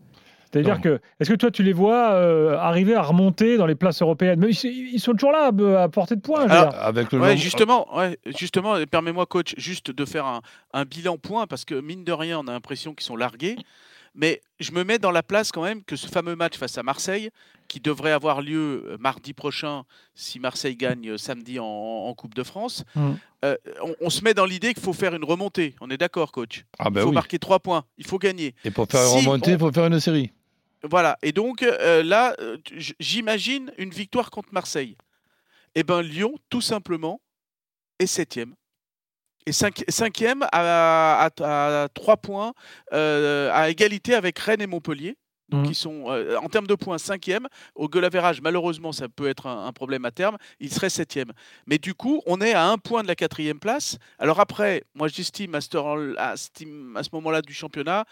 C'est-à-dire 0.52 0.82
que, 0.82 1.00
est-ce 1.20 1.30
que 1.30 1.36
toi, 1.36 1.52
tu 1.52 1.62
les 1.62 1.74
vois 1.74 2.14
euh, 2.14 2.58
arriver 2.58 2.96
à 2.96 3.04
remonter 3.04 3.58
dans 3.58 3.68
les 3.68 3.76
places 3.76 4.02
européennes? 4.02 4.40
Mais 4.40 4.50
ils, 4.50 4.94
ils 4.96 5.00
sont 5.00 5.12
toujours 5.12 5.32
là, 5.32 5.52
à, 5.52 5.84
à 5.84 5.90
portée 5.90 6.16
de 6.16 6.22
points. 6.22 6.48
Alors, 6.50 6.72
dire. 6.72 6.82
Avec 6.82 7.12
le 7.12 7.20
Ouais, 7.20 7.28
nombre- 7.28 7.40
justement, 7.40 7.96
ouais, 7.96 8.18
justement, 8.36 8.76
et 8.78 8.88
permets-moi, 8.88 9.28
coach, 9.28 9.54
juste 9.58 9.92
de 9.92 10.06
faire 10.06 10.26
un, 10.26 10.42
un 10.74 10.86
bilan 10.86 11.20
point, 11.20 11.46
parce 11.46 11.66
que 11.66 11.80
mine 11.80 12.04
de 12.04 12.12
rien, 12.12 12.40
on 12.40 12.48
a 12.48 12.52
l'impression 12.54 12.96
qu'ils 12.96 13.06
sont 13.06 13.16
largués. 13.16 13.58
Mais 14.16 14.42
je 14.60 14.72
me 14.72 14.84
mets 14.84 15.00
dans 15.00 15.12
la 15.12 15.24
place 15.24 15.52
quand 15.52 15.64
même 15.64 15.84
que 15.84 15.96
ce 15.96 16.08
fameux 16.08 16.36
match 16.36 16.58
face 16.58 16.78
à 16.78 16.84
Marseille, 16.84 17.30
qui 17.68 17.80
devrait 17.80 18.12
avoir 18.12 18.42
lieu 18.42 18.84
euh, 18.88 18.98
mardi 19.00 19.34
prochain, 19.34 19.84
si 20.16 20.40
Marseille 20.40 20.76
gagne 20.76 21.12
euh, 21.12 21.18
samedi 21.18 21.60
en, 21.60 21.66
en 21.66 22.14
Coupe 22.16 22.34
de 22.34 22.44
France, 22.44 22.84
Mm. 22.96 23.12
euh, 23.46 23.56
on, 23.84 23.96
on 24.02 24.10
se 24.10 24.24
met 24.24 24.34
dans 24.34 24.46
l'idée 24.46 24.74
qu'il 24.74 24.82
faut 24.84 24.94
faire 24.94 25.14
une 25.14 25.24
remontée. 25.24 25.76
On 25.80 25.90
est 25.92 25.98
d'accord, 25.98 26.32
coach 26.32 26.66
Ah 26.80 26.86
Il 26.88 26.94
ben 26.94 27.02
faut 27.02 27.10
oui. 27.10 27.14
marquer 27.14 27.38
trois 27.40 27.60
points, 27.60 27.86
il 27.98 28.06
faut 28.08 28.18
gagner. 28.18 28.56
Et 28.66 28.72
pour 28.72 28.88
faire 28.88 29.06
Si 29.06 29.18
remonter, 29.20 29.52
on- 29.52 29.54
il 29.56 29.60
faut 29.60 29.72
faire 29.72 29.86
une 29.86 30.00
série. 30.00 30.32
Voilà. 30.84 31.18
Et 31.22 31.32
donc 31.32 31.62
euh, 31.62 32.02
là, 32.04 32.36
j'imagine 33.00 33.72
une 33.78 33.90
victoire 33.92 34.32
contre 34.32 34.50
Marseille. 34.54 34.96
Eh 35.76 35.84
ben 35.84 36.02
Lyon, 36.02 36.34
tout 36.50 36.62
simplement, 36.62 37.22
est 38.00 38.08
septième. 38.08 38.56
Et 39.50 39.52
cinq- 39.52 39.84
cinquième 39.90 40.44
à, 40.52 41.26
à, 41.42 41.84
à 41.84 41.88
trois 41.90 42.18
points, 42.18 42.54
euh, 42.94 43.50
à 43.52 43.72
égalité 43.72 44.14
avec 44.14 44.38
Rennes 44.38 44.62
et 44.62 44.68
Montpellier. 44.68 45.18
Donc, 45.50 45.64
Mhm. 45.66 45.72
ils 45.72 45.76
sont, 45.76 46.04
euh, 46.12 46.38
en 46.38 46.48
termes 46.50 46.68
de 46.68 46.76
points, 46.76 47.00
cinquième. 47.00 47.48
Au 47.74 47.90
goal 47.90 48.06
average, 48.06 48.40
malheureusement, 48.44 48.92
ça 48.92 49.10
peut 49.10 49.28
être 49.28 49.48
un, 49.48 49.66
un 49.66 49.72
problème 49.74 50.06
à 50.06 50.12
terme. 50.12 50.38
Il 50.60 50.72
serait 50.72 50.92
septième. 50.92 51.32
Mais 51.66 51.80
du 51.80 51.96
coup, 51.96 52.22
on 52.28 52.40
est 52.42 52.54
à 52.54 52.68
un 52.68 52.78
point 52.78 53.02
de 53.02 53.08
la 53.08 53.16
quatrième 53.16 53.60
place. 53.60 53.98
Alors 54.20 54.40
après, 54.40 54.84
moi, 54.94 55.08
j'estime 55.08 55.56
à, 55.56 55.58
à 55.58 56.38
ce 56.38 57.10
moment-là 57.14 57.42
du 57.42 57.54
championnat, 57.56 58.06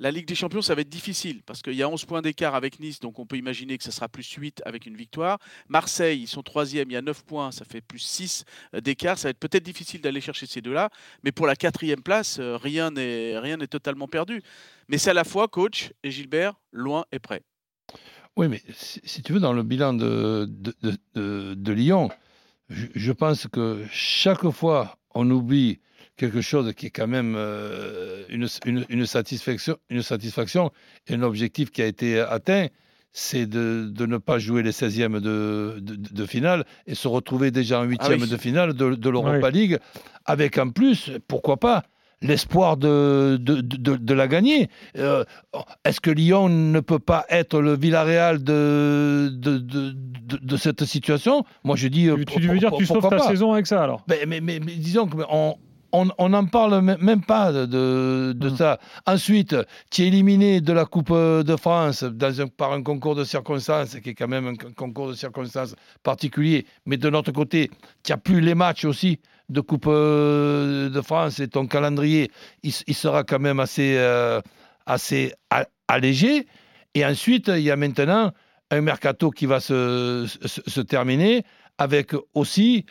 La 0.00 0.12
Ligue 0.12 0.26
des 0.26 0.36
Champions, 0.36 0.62
ça 0.62 0.76
va 0.76 0.82
être 0.82 0.88
difficile 0.88 1.42
parce 1.44 1.60
qu'il 1.60 1.72
y 1.74 1.82
a 1.82 1.88
11 1.88 2.04
points 2.04 2.22
d'écart 2.22 2.54
avec 2.54 2.78
Nice, 2.78 3.00
donc 3.00 3.18
on 3.18 3.26
peut 3.26 3.36
imaginer 3.36 3.76
que 3.78 3.82
ça 3.82 3.90
sera 3.90 4.08
plus 4.08 4.30
8 4.32 4.62
avec 4.64 4.86
une 4.86 4.96
victoire. 4.96 5.38
Marseille, 5.68 6.20
ils 6.22 6.28
sont 6.28 6.42
troisième, 6.44 6.88
il 6.90 6.94
y 6.94 6.96
a 6.96 7.02
9 7.02 7.24
points, 7.24 7.50
ça 7.50 7.64
fait 7.64 7.80
plus 7.80 7.98
6 7.98 8.44
d'écart. 8.80 9.18
Ça 9.18 9.26
va 9.26 9.30
être 9.30 9.40
peut-être 9.40 9.64
difficile 9.64 10.00
d'aller 10.00 10.20
chercher 10.20 10.46
ces 10.46 10.60
deux-là, 10.60 10.90
mais 11.24 11.32
pour 11.32 11.46
la 11.48 11.56
quatrième 11.56 12.02
place, 12.02 12.38
euh, 12.38 12.56
rien 12.56 12.90
n'est 12.92 13.66
totalement 13.66 14.06
perdu. 14.06 14.40
Mais 14.88 14.98
c'est 14.98 15.10
à 15.10 15.14
la 15.14 15.24
fois 15.24 15.48
coach 15.48 15.92
et 16.04 16.12
Gilbert, 16.12 16.54
loin 16.72 17.04
et 17.10 17.18
près. 17.18 17.42
Oui, 18.36 18.46
mais 18.46 18.62
si, 18.72 19.22
tu 19.24 19.32
veux, 19.32 19.40
dans 19.40 19.52
le 19.52 19.64
bilan 19.64 19.94
de- 19.94 20.48
de- 21.16 21.54
de 21.54 21.72
Lyon, 21.72 22.08
je, 22.68 22.86
je 22.94 23.10
pense 23.10 23.48
que 23.48 23.84
chaque 23.90 24.48
fois, 24.50 24.96
on 25.12 25.28
oublie 25.28 25.80
quelque 26.18 26.42
chose 26.42 26.72
qui 26.76 26.86
est 26.86 26.90
quand 26.90 27.06
même 27.06 27.34
euh, 27.36 28.24
une, 28.28 28.46
une- 28.66 28.84
une 28.90 29.06
satisfaction, 29.06 29.76
une 29.88 30.02
satisfaction 30.02 30.70
et 31.06 31.14
un 31.14 31.22
objectif 31.22 31.70
qui 31.70 31.80
a 31.80 31.86
été 31.86 32.20
atteint, 32.20 32.66
c'est 33.12 33.46
de, 33.46 33.88
de 33.90 34.04
ne 34.06 34.18
pas 34.18 34.38
jouer 34.38 34.62
les 34.62 34.72
16e 34.72 35.20
de, 35.20 35.78
de, 35.80 35.94
de 35.96 36.26
finale 36.26 36.64
et 36.86 36.94
se 36.94 37.08
retrouver 37.08 37.50
déjà 37.50 37.80
en 37.80 37.86
8e 37.86 37.96
Ah 38.00 38.08
oui. 38.10 38.28
de 38.28 38.36
finale 38.36 38.74
de, 38.74 38.94
de 38.94 39.08
l'Europa 39.10 39.50
League, 39.50 39.78
avec 40.26 40.58
en 40.58 40.68
plus, 40.70 41.10
pourquoi 41.26 41.56
pas, 41.56 41.84
l'espoir 42.20 42.76
de, 42.76 43.38
de, 43.40 43.60
de, 43.60 43.96
de 43.96 44.14
la 44.14 44.26
gagner. 44.28 44.68
Euh, 44.96 45.24
est-ce 45.84 46.00
que 46.00 46.10
Lyon 46.10 46.48
ne 46.48 46.80
peut 46.80 46.98
pas 46.98 47.24
être 47.30 47.60
le 47.60 47.76
Villarreal 47.76 48.42
de, 48.42 49.30
de, 49.32 50.56
cette 50.56 50.84
situation? 50.84 51.44
Moi, 51.64 51.76
je 51.76 51.86
dis. 51.88 52.08
euh, 52.08 52.16
Tu, 52.26 52.40
veux 52.40 52.58
dire 52.58 52.70
pour- 52.70 52.78
tu 52.78 52.86
sauves 52.86 53.08
ta 53.08 53.16
pas 53.16 53.28
saison 53.28 53.52
avec 53.52 53.66
ça 53.68 53.82
alors? 53.84 54.04
Mais, 54.08 54.24
mais, 54.26 54.40
mais- 54.40 54.60
mais 54.64 54.72
disons 54.72 55.06
qu'on 55.06 55.56
on, 55.92 56.28
n'en 56.28 56.46
parle 56.46 56.80
même 56.82 57.22
pas 57.24 57.52
de, 57.52 58.34
Mm. 58.38 58.56
ça. 58.56 58.78
Ensuite, 59.06 59.56
tu 59.90 60.02
es 60.02 60.08
éliminé 60.08 60.60
de 60.60 60.72
la 60.72 60.84
Coupe 60.84 61.12
de 61.12 61.56
France 61.56 62.04
dans 62.04 62.40
un- 62.40 62.46
par 62.48 62.72
un 62.72 62.82
concours 62.82 63.14
de 63.14 63.24
circonstances, 63.24 63.96
qui 64.00 64.10
est 64.10 64.14
quand 64.14 64.28
même 64.28 64.46
un 64.48 64.54
con- 64.54 64.72
concours 64.76 65.08
de 65.08 65.14
circonstances 65.14 65.74
particulier. 66.02 66.66
Mais 66.86 66.96
de 66.96 67.08
notre 67.10 67.32
côté, 67.32 67.70
tu 68.04 68.12
n'as 68.12 68.18
plus 68.18 68.40
les 68.40 68.54
matchs 68.54 68.84
aussi 68.84 69.20
de 69.48 69.60
Coupe 69.62 69.86
euh, 69.88 70.90
de 70.90 71.00
France 71.00 71.40
et 71.40 71.48
ton 71.48 71.66
calendrier, 71.66 72.30
il, 72.62 72.72
sera 72.94 73.24
quand 73.24 73.38
même 73.38 73.60
assez, 73.60 73.94
euh, 73.96 74.40
assez 74.86 75.32
allégé. 75.88 76.46
Et 76.94 77.04
ensuite, 77.04 77.48
il 77.48 77.62
y 77.62 77.70
a 77.70 77.76
maintenant 77.76 78.32
un 78.70 78.80
mercato 78.82 79.30
qui 79.30 79.46
va 79.46 79.60
se, 79.60 80.26
se- 80.44 80.60
se 80.66 80.80
terminer 80.82 81.44
avec 81.78 82.12
aussi 82.34 82.84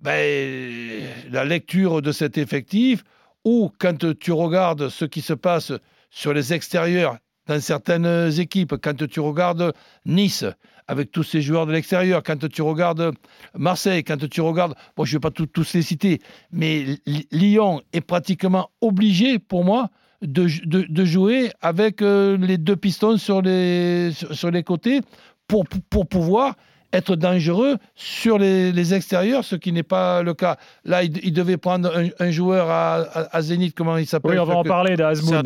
ben, 0.00 1.02
la 1.30 1.44
lecture 1.44 2.02
de 2.02 2.12
cet 2.12 2.38
effectif 2.38 3.04
ou 3.44 3.70
quand 3.78 4.14
tu 4.18 4.32
regardes 4.32 4.88
ce 4.88 5.04
qui 5.04 5.20
se 5.20 5.32
passe 5.32 5.72
sur 6.10 6.32
les 6.32 6.52
extérieurs 6.52 7.16
dans 7.46 7.60
certaines 7.60 8.30
équipes, 8.38 8.74
quand 8.82 9.06
tu 9.08 9.20
regardes 9.20 9.72
Nice 10.04 10.44
avec 10.86 11.10
tous 11.10 11.22
ces 11.22 11.42
joueurs 11.42 11.66
de 11.66 11.72
l'extérieur, 11.72 12.22
quand 12.22 12.48
tu 12.48 12.62
regardes 12.62 13.12
Marseille, 13.54 14.04
quand 14.04 14.28
tu 14.28 14.40
regardes, 14.40 14.74
bon, 14.96 15.04
je 15.04 15.12
ne 15.12 15.16
vais 15.16 15.20
pas 15.20 15.30
tout- 15.30 15.46
tous 15.46 15.74
les 15.74 15.82
citer, 15.82 16.20
mais 16.50 16.98
Lyon 17.30 17.82
est 17.92 18.00
pratiquement 18.00 18.70
obligé 18.80 19.38
pour 19.38 19.64
moi 19.64 19.90
de, 20.22 20.46
jouer 21.04 21.50
avec 21.60 22.02
euh, 22.02 22.36
les 22.38 22.58
deux 22.58 22.76
pistons 22.76 23.18
sur 23.18 23.40
les, 23.40 24.12
côtés 24.64 25.00
pour 25.46 25.66
pouvoir 26.08 26.54
être 26.92 27.16
dangereux 27.16 27.76
sur 27.94 28.38
les, 28.38 28.72
les 28.72 28.94
extérieurs, 28.94 29.44
ce 29.44 29.56
qui 29.56 29.72
n'est 29.72 29.82
pas 29.82 30.22
le 30.22 30.32
cas. 30.34 30.56
Là, 30.84 31.02
il, 31.02 31.18
il 31.22 31.32
devait 31.32 31.58
prendre 31.58 31.94
un, 31.94 32.08
un 32.18 32.30
joueur 32.30 32.70
à, 32.70 32.94
à- 33.02 33.36
à 33.36 33.42
Zénith, 33.42 33.74
comment 33.76 33.96
il 33.98 34.06
s'appelle? 34.06 34.32
Oui, 34.32 34.38
on 34.38 34.44
va 34.44 34.54
en 34.56 34.62
que- 34.62 34.68
parler 34.68 34.96
d'Azmoun. 34.96 35.42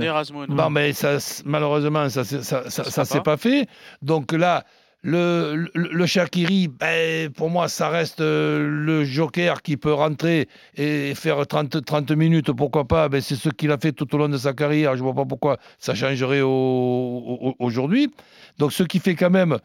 Bon, 0.49 0.71
mais 0.71 0.93
ça, 0.93 1.17
malheureusement, 1.45 2.09
ça, 2.09 2.23
c'est- 2.25 2.43
ça, 2.43 2.63
ça, 2.71 2.71
Ça 2.71 2.85
ça 2.85 2.91
sera 2.91 3.05
s'est 3.05 3.21
pas 3.23 3.37
fait. 3.37 3.67
Donc 4.03 4.31
là, 4.33 4.65
le, 5.05 5.69
le, 5.75 5.89
le 5.93 6.07
Shaqiri, 6.07 6.69
ben, 6.69 7.29
pour 7.31 7.51
moi, 7.51 7.67
ça 7.67 7.89
reste 7.89 8.21
euh, 8.21 8.65
le 8.69 9.03
joker 9.05 9.61
qui 9.63 9.77
peut 9.77 9.93
rentrer 9.93 10.47
et 10.77 11.13
faire 11.17 11.45
30, 11.45 11.85
30 11.85 12.13
minutes, 12.13 12.53
pourquoi 12.53 12.85
pas? 12.87 13.09
Ben, 13.09 13.21
c'est 13.21 13.35
ce 13.35 13.49
qu'il 13.49 13.73
a 13.73 13.79
fait 13.79 13.91
tout 13.91 14.15
au 14.15 14.19
long 14.19 14.29
de 14.29 14.37
sa 14.37 14.53
carrière. 14.53 14.97
Je 14.97 15.03
vois 15.03 15.15
pas 15.15 15.25
pourquoi 15.25 15.57
ça 15.81 15.97
changerait 15.97 16.43
au- 16.43 16.49
au- 16.49 17.55
aujourd'hui. 17.59 18.15
Donc, 18.59 18.73
ce 18.73 18.85
qui 18.85 19.01
fait 19.01 19.17
quand 19.17 19.31
même 19.31 19.59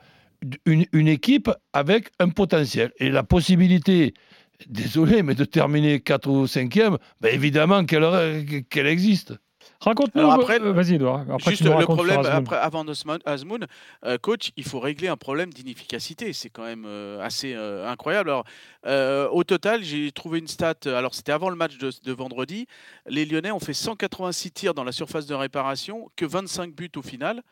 une, 0.65 0.86
une 0.91 1.08
équipe 1.08 1.50
avec 1.74 2.10
un 2.20 2.29
potentiel 2.29 2.91
et 2.98 3.10
la 3.10 3.24
possibilité. 3.24 4.13
Désolé, 4.67 5.22
mais 5.22 5.36
de 5.36 5.46
terminer 5.46 6.00
4 6.00 6.27
ou 6.29 6.46
5e, 6.46 6.98
ben 7.22 7.34
évidemment 7.34 7.86
qu'elle 7.86 8.88
existe. 8.88 9.36
Raconte-nous. 9.79 10.22
Alors 10.22 10.34
après, 10.34 10.60
euh, 10.60 10.72
Vas-y, 10.72 10.96
Edouard. 10.96 11.25
Après, 11.32 11.51
Juste 11.51 11.63
le 11.63 11.84
problème, 11.86 12.22
après, 12.25 12.56
avant 12.58 12.84
Azmoun, 13.25 13.67
euh, 14.06 14.17
coach, 14.17 14.50
il 14.58 14.63
faut 14.63 14.79
régler 14.79 15.08
un 15.08 15.17
problème 15.17 15.53
d'inefficacité. 15.53 16.34
C'est 16.34 16.50
quand 16.50 16.63
même 16.63 16.86
euh, 16.88 17.22
assez 17.22 17.53
euh, 17.53 17.88
incroyable. 17.88 18.32
Alors, 18.32 18.46
euh, 18.88 19.29
au 19.29 19.44
total, 19.44 19.84
j'ai 19.84 20.12
trouvé 20.12 20.39
une 20.39 20.48
stat. 20.48 20.74
euh, 20.88 20.98
Alors, 20.98 21.13
c'était 21.13 21.32
avant 21.32 21.51
le 21.51 21.56
match 21.56 21.77
de, 21.77 21.91
de 22.03 22.12
vendredi. 22.12 22.65
Les 23.08 23.25
Lyonnais 23.25 23.51
ont 23.51 23.60
fait 23.60 23.74
186 23.74 24.51
tirs 24.51 24.74
dans 24.74 24.84
la 24.84 24.91
surface 24.91 25.27
de 25.27 25.36
réparation, 25.36 26.10
que 26.15 26.25
25 26.25 26.74
buts 26.74 26.89
au 26.96 27.03
final. 27.03 27.44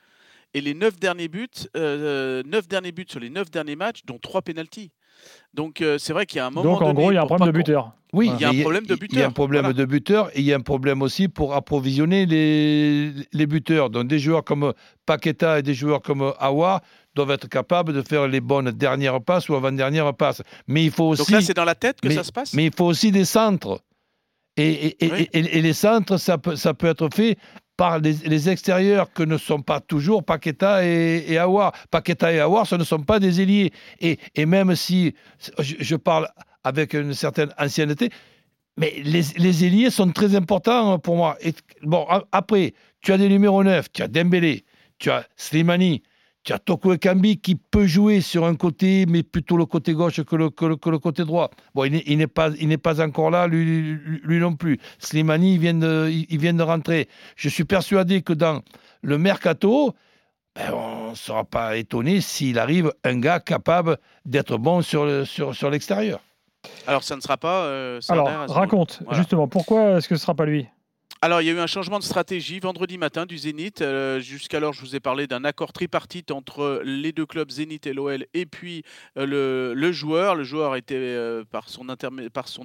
Et 0.55 0.61
les 0.61 0.73
9 0.73 0.97
derniers 0.99 1.27
buts, 1.27 1.49
euh, 1.75 2.41
9 2.45 2.67
derniers 2.69 2.93
buts 2.93 3.05
sur 3.09 3.19
les 3.19 3.29
9 3.29 3.51
derniers 3.51 3.75
matchs, 3.75 4.01
dont 4.05 4.17
3 4.17 4.41
pénalties. 4.41 4.89
Donc, 5.53 5.81
euh, 5.81 5.97
c'est 5.97 6.13
vrai 6.13 6.25
qu'il 6.25 6.37
y 6.37 6.39
a 6.39 6.45
un 6.45 6.49
moment 6.49 6.63
Donc, 6.73 6.81
en 6.81 6.87
donné, 6.93 7.01
gros, 7.01 7.11
il 7.11 7.15
y 7.15 7.17
a 7.17 7.23
un 7.23 7.25
problème 7.25 7.47
de 7.51 7.57
buteur. 7.57 7.91
Oui, 8.13 8.31
Il 8.33 8.41
y 8.41 8.45
a 8.45 8.49
un 8.49 8.61
problème 8.61 8.85
de 8.85 8.93
Il 8.95 8.99
y 9.17 9.21
a 9.21 9.25
un 9.25 9.27
buteur, 9.27 9.33
problème 9.33 9.61
voilà. 9.63 9.73
de 9.77 9.85
buteur 9.85 10.29
et 10.33 10.39
il 10.39 10.45
y 10.45 10.53
a 10.53 10.55
un 10.55 10.61
problème 10.61 11.01
aussi 11.01 11.27
pour 11.27 11.53
approvisionner 11.53 12.25
les, 12.25 13.11
les 13.33 13.45
buteurs. 13.47 13.89
Donc 13.89 14.07
des 14.07 14.19
joueurs 14.19 14.45
comme 14.45 14.73
Paqueta 15.05 15.59
et 15.59 15.63
des 15.63 15.73
joueurs 15.73 16.01
comme 16.01 16.33
Awa 16.39 16.81
doivent 17.15 17.31
être 17.31 17.49
capables 17.49 17.91
de 17.91 18.01
faire 18.01 18.25
les 18.29 18.39
bonnes 18.39 18.71
dernières 18.71 19.21
passes 19.21 19.49
ou 19.49 19.55
avant-dernières 19.55 20.13
passes. 20.13 20.41
Mais 20.67 20.85
il 20.85 20.91
faut 20.91 21.05
aussi, 21.05 21.23
Donc 21.23 21.29
là, 21.31 21.41
c'est 21.41 21.53
dans 21.53 21.65
la 21.65 21.75
tête 21.75 21.99
que 21.99 22.07
mais- 22.07 22.15
ça 22.15 22.23
se 22.23 22.31
passe 22.31 22.53
mais 22.53 22.65
il 22.67 22.73
faut 22.73 22.85
aussi 22.85 23.11
des 23.11 23.25
centres. 23.25 23.81
Et, 24.55 24.71
et- 24.71 25.05
et- 25.05 25.11
Oui. 25.11 25.29
et- 25.33 25.57
et 25.57 25.61
les 25.61 25.73
centres, 25.73 26.15
ça 26.15 26.37
peut, 26.37 26.55
ça 26.55 26.73
peut 26.73 26.87
être 26.87 27.09
fait 27.13 27.37
par 27.77 27.99
les, 27.99 28.49
extérieurs 28.49 29.11
que 29.11 29.23
ne 29.23 29.37
sont 29.37 29.61
pas 29.61 29.79
toujours 29.79 30.23
Paqueta 30.23 30.85
et, 30.85 31.25
et 31.27 31.37
Aouar. 31.37 31.73
Paqueta 31.91 32.31
et 32.31 32.39
Aouar, 32.39 32.65
ce 32.67 32.75
ne 32.75 32.83
sont 32.83 32.99
pas 33.01 33.19
des 33.19 33.41
ailiers. 33.41 33.71
Et, 33.99 34.45
même 34.45 34.75
si 34.75 35.13
je, 35.59 35.95
parle 35.95 36.29
avec 36.63 36.93
une 36.93 37.13
certaine 37.13 37.53
ancienneté, 37.57 38.09
mais 38.77 38.93
les, 39.03 39.21
les 39.37 39.89
sont 39.89 40.11
très 40.11 40.35
importants 40.35 40.99
pour 40.99 41.15
moi. 41.15 41.37
Et, 41.41 41.53
bon, 41.83 42.05
après, 42.31 42.73
tu 43.01 43.11
as 43.11 43.17
des 43.17 43.29
numéros 43.29 43.63
9, 43.63 43.91
tu 43.91 44.01
as 44.01 44.07
Dembélé, 44.07 44.63
tu 44.99 45.09
as 45.09 45.25
Slimani, 45.35 46.01
tu 46.45 46.53
as 46.53 46.59
Toko 46.59 46.93
Ekambi 46.93 47.37
qui 47.39 47.55
peut 47.55 47.87
jouer 47.87 48.21
sur 48.21 48.45
un 48.45 48.55
côté, 48.55 49.05
mais 49.07 49.23
plutôt 49.23 49.57
le 49.57 49.65
côté 49.65 49.93
gauche 49.93 50.21
que 50.21 50.35
le, 50.35 50.49
que 50.51 50.65
le- 50.65 50.75
que 50.77 50.89
le 50.91 50.99
côté 50.99 51.25
droit. 51.25 51.49
Bon, 51.73 51.83
il 51.85 52.17
n'est- 52.17 52.27
pas, 52.27 52.49
il 52.59 52.67
n'est 52.67 52.77
pas 52.77 53.01
encore 53.03 53.31
là, 53.31 53.47
lui, 53.47 53.65
lui- 53.65 54.21
lui 54.23 54.39
non 54.39 54.55
plus. 54.55 54.79
Slimani, 54.99 55.55
il 55.55 55.59
vient, 55.59 55.73
de, 55.73 56.07
il 56.09 56.27
il 56.29 56.39
vient 56.39 56.53
de 56.53 56.61
rentrer. 56.63 57.09
Je 57.35 57.49
suis 57.49 57.63
persuadé 57.65 58.21
que 58.21 58.31
dans 58.33 58.61
le 59.01 59.17
mercato, 59.17 59.95
ben, 60.55 60.71
on 60.73 61.09
ne 61.11 61.15
sera 61.15 61.43
pas 61.43 61.77
étonné 61.77 62.21
s'il 62.21 62.59
arrive 62.59 62.93
un 63.03 63.19
gars 63.19 63.39
capable 63.39 63.97
d'être 64.25 64.57
bon 64.57 64.81
sur, 64.83 65.05
le- 65.05 65.25
sur, 65.25 65.55
sur 65.55 65.69
l'extérieur. 65.71 66.19
Alors, 66.87 67.03
ça 67.03 67.15
ne 67.15 67.21
sera 67.21 67.37
pas. 67.37 67.65
euh, 67.65 67.99
Alors, 68.09 68.27
raconte, 68.49 68.99
Voilà. 69.03 69.17
justement, 69.19 69.47
pourquoi 69.47 69.97
est-ce 69.97 70.07
que 70.07 70.15
ce 70.15 70.21
sera 70.21 70.35
pas 70.35 70.45
lui? 70.45 70.67
Alors, 71.25 71.41
il 71.41 71.47
y 71.47 71.49
a 71.49 71.53
eu 71.53 71.59
un 71.59 71.65
changement 71.65 71.97
de 71.97 72.03
stratégie 72.03 72.59
vendredi 72.59 72.99
matin 72.99 73.25
du 73.25 73.35
Zénith. 73.35 73.81
Euh, 73.81 74.19
Jusqu'alors, 74.19 74.73
je 74.73 74.81
vous 74.81 74.95
ai 74.95 74.99
parlé 74.99 75.25
d'un 75.25 75.43
accord 75.43 75.73
tripartite 75.73 76.29
entre 76.29 76.83
les 76.85 77.13
deux 77.13 77.25
clubs 77.25 77.49
Zénith 77.49 77.87
et 77.87 77.93
l'OL 77.93 78.27
et 78.35 78.45
puis 78.45 78.83
euh, 79.17 79.73
le, 79.73 79.91
joueur. 79.91 80.35
Le 80.35 80.43
joueur 80.43 80.75
était, 80.75 80.93
euh, 80.93 81.43
par, 81.43 81.67
son 81.67 81.87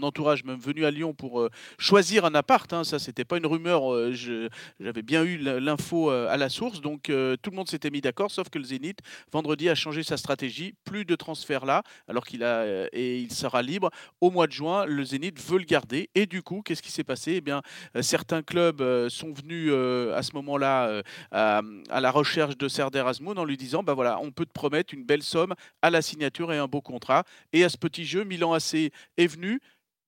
entourage, 0.02 0.44
même 0.44 0.58
venu 0.58 0.84
à 0.84 0.90
Lyon 0.90 1.14
pour 1.14 1.48
choisir 1.78 2.26
un 2.26 2.34
appart. 2.34 2.70
hein. 2.74 2.84
Ça, 2.84 2.98
c'était 2.98 3.24
pas 3.24 3.38
une 3.38 3.46
rumeur. 3.46 4.12
J'avais 4.12 5.00
bien 5.02 5.24
eu 5.24 5.38
l'info 5.38 6.10
à 6.10 6.36
la 6.36 6.50
source. 6.50 6.82
Donc, 6.82 7.04
tout 7.04 7.50
le 7.50 7.56
monde 7.56 7.70
s'était 7.70 7.88
mis 7.88 8.02
d'accord, 8.02 8.30
sauf 8.30 8.50
que 8.50 8.58
le 8.58 8.64
Zénith, 8.64 8.98
vendredi, 9.32 9.70
a 9.70 9.74
changé 9.74 10.02
sa 10.02 10.18
stratégie. 10.18 10.74
Plus 10.84 11.06
de 11.06 11.16
transfert 11.16 11.64
là, 11.64 11.82
alors 12.08 12.26
qu'il 12.26 12.44
a 12.44 12.88
et 12.92 13.20
il 13.20 13.32
sera 13.32 13.62
libre 13.62 13.88
au 14.20 14.30
mois 14.30 14.46
de 14.46 14.52
juin. 14.52 14.84
Le 14.84 15.02
Zénith 15.02 15.40
veut 15.40 15.56
le 15.56 15.64
garder. 15.64 16.10
Et 16.14 16.26
du 16.26 16.42
coup, 16.42 16.60
qu'est-ce 16.62 16.82
qui 16.82 16.92
s'est 16.92 17.04
passé? 17.04 17.36
Eh 17.36 17.40
bien, 17.40 17.62
certains 18.02 18.42
clubs 18.50 18.82
euh, 18.82 19.08
sont 19.08 19.32
venus 19.32 19.70
euh, 19.72 20.14
à 20.14 20.22
ce 20.22 20.32
moment-là 20.34 20.88
euh, 20.88 21.02
à, 21.30 22.00
la 22.00 22.10
recherche 22.10 22.58
de 22.58 22.68
Serdar 22.68 23.06
Azmoun 23.06 23.38
en 23.38 23.44
lui 23.44 23.56
disant 23.56 23.82
bah 23.82 23.94
voilà, 23.94 24.18
on 24.20 24.32
peut 24.32 24.44
te 24.44 24.52
promettre 24.52 24.92
une 24.92 25.04
belle 25.04 25.22
somme 25.22 25.54
à 25.80 25.90
la 25.90 26.02
signature 26.02 26.52
et 26.52 26.58
un 26.58 26.66
beau 26.66 26.82
contrat. 26.82 27.24
Et 27.52 27.64
à 27.64 27.68
ce 27.68 27.78
petit 27.78 28.04
jeu, 28.04 28.24
Milan 28.24 28.52
AC 28.52 28.74
est 28.74 29.26
venu. 29.26 29.60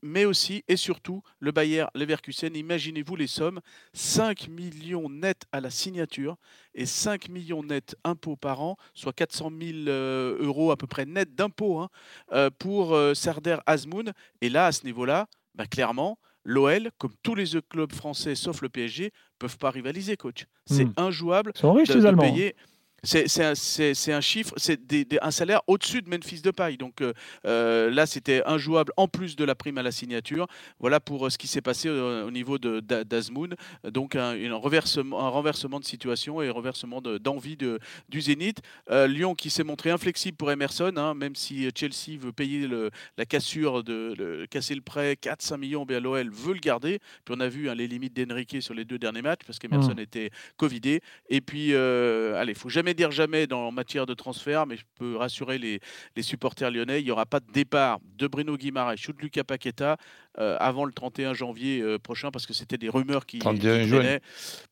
Mais 0.04 0.24
aussi 0.24 0.64
et 0.66 0.76
surtout 0.76 1.22
le 1.38 1.52
Bayer 1.52 1.84
Leverkusen. 1.94 2.56
Imaginez-vous 2.56 3.14
les 3.14 3.28
sommes 3.28 3.60
5 3.92 4.48
millions 4.48 5.08
nets 5.08 5.44
à 5.52 5.60
la 5.60 5.70
signature 5.70 6.34
et 6.74 6.86
5 6.86 7.28
millions 7.28 7.62
nets 7.62 7.94
impôts 8.02 8.34
par 8.34 8.62
an, 8.62 8.76
soit 8.94 9.12
400 9.12 9.52
000 9.56 9.72
euh, 9.86 10.36
euros 10.40 10.72
à 10.72 10.76
peu 10.76 10.88
près 10.88 11.06
net 11.06 11.36
d'impôts 11.36 11.78
hein, 11.78 12.50
pour 12.58 12.98
Serdar 13.14 13.62
Azmoun. 13.64 14.12
Et 14.40 14.48
là, 14.48 14.66
à 14.66 14.72
ce 14.72 14.84
niveau-là, 14.86 15.28
bah, 15.54 15.66
clairement, 15.66 16.18
l'OL, 16.44 16.90
comme 16.98 17.12
tous 17.22 17.34
les 17.34 17.56
autres 17.56 17.68
clubs 17.68 17.92
français 17.92 18.34
sauf 18.34 18.62
le 18.62 18.68
PSG, 18.68 19.12
peuvent 19.38 19.58
pas 19.58 19.70
rivaliser, 19.70 20.16
coach. 20.16 20.46
C'est 20.66 20.84
Hmm. 20.84 20.92
injouable 20.96 21.52
Ils 21.54 21.60
sont 21.60 21.72
riches, 21.72 21.88
de, 21.88 21.94
les 21.94 22.00
de 22.02 22.06
Allemands. 22.08 22.22
payer. 22.22 22.56
C'est 23.04 24.12
un, 24.12 24.20
chiffre, 24.20 24.54
c'est 24.56 24.86
des- 24.86 25.04
des- 25.04 25.18
un 25.22 25.32
salaire 25.32 25.60
au-dessus 25.66 26.02
de 26.02 26.08
Memphis 26.08 26.40
Depay. 26.40 26.76
Donc 26.76 27.00
euh, 27.00 27.12
euh, 27.46 27.90
là, 27.90 28.06
c'était 28.06 28.44
injouable 28.46 28.92
en 28.96 29.08
plus 29.08 29.34
de 29.34 29.44
la 29.44 29.56
prime 29.56 29.76
à 29.78 29.82
la 29.82 29.90
signature. 29.90 30.46
Voilà 30.78 31.00
pour 31.00 31.26
euh, 31.26 31.30
ce 31.30 31.36
qui 31.36 31.48
s'est 31.48 31.60
passé 31.62 31.88
euh, 31.88 32.24
au 32.24 32.30
niveau 32.30 32.58
d'Azmoun. 32.58 33.56
Donc 33.90 34.14
un, 34.14 34.36
renversement, 34.54 35.18
un 35.26 35.28
renversement 35.30 35.80
de 35.80 35.84
situation 35.84 36.40
et 36.42 36.48
un 36.48 36.52
renversement 36.52 37.00
de- 37.00 37.18
d'envie 37.18 37.56
de, 37.56 37.80
du 38.08 38.20
Zénith. 38.20 38.58
Euh, 38.88 39.08
Lyon 39.08 39.34
qui 39.34 39.50
s'est 39.50 39.64
montré 39.64 39.90
inflexible 39.90 40.36
pour 40.36 40.52
Emerson, 40.52 40.92
hein, 40.96 41.14
même 41.14 41.34
si 41.34 41.68
Chelsea 41.74 42.16
veut 42.20 42.30
payer 42.32 42.68
le- 42.68 42.92
la 43.18 43.26
cassure, 43.26 43.82
de, 43.82 44.14
le- 44.16 44.46
casser 44.46 44.76
le 44.76 44.80
prêt, 44.80 45.16
4-5 45.20 45.56
millions, 45.56 45.84
bien 45.84 45.98
l'OL 45.98 46.30
veut 46.30 46.54
le 46.54 46.60
garder. 46.60 47.00
Puis 47.24 47.34
on 47.36 47.40
a 47.40 47.48
vu 47.48 47.68
hein, 47.68 47.74
les 47.74 47.88
limites 47.88 48.14
d'Enrique 48.16 48.62
sur 48.62 48.74
les 48.74 48.84
deux 48.84 48.98
derniers 49.00 49.22
matchs 49.22 49.40
parce 49.44 49.58
qu'Emerson 49.58 49.94
était 49.98 50.30
Covidé. 50.56 51.00
Et 51.28 51.40
puis, 51.40 51.74
euh, 51.74 52.40
allez, 52.40 52.54
faut 52.54 52.68
jamais 52.68 52.91
dire 52.94 53.10
jamais 53.10 53.46
dans, 53.46 53.68
en 53.68 53.72
matière 53.72 54.06
de 54.06 54.14
transfert, 54.14 54.66
mais 54.66 54.76
je 54.76 54.84
peux 54.96 55.16
rassurer 55.16 55.58
les, 55.58 55.80
supporters 56.22 56.70
lyonnais, 56.70 57.00
il 57.00 57.04
n'y 57.04 57.10
aura 57.10 57.26
pas 57.26 57.40
de 57.40 57.50
départ 57.52 57.98
de 58.16 58.26
Bruno 58.26 58.56
Guimaraes 58.56 59.08
ou 59.08 59.12
de 59.12 59.20
Lucas 59.20 59.44
Paqueta 59.44 59.96
euh, 60.38 60.56
avant 60.60 60.84
le 60.84 60.92
31 60.92 61.34
janvier 61.34 61.80
euh, 61.82 61.98
prochain 61.98 62.30
parce 62.30 62.46
que 62.46 62.54
c'était 62.54 62.78
des 62.78 62.88
rumeurs 62.88 63.26
qui, 63.26 63.38
31 63.38 63.82
qui 63.82 63.88
juin. 63.88 64.18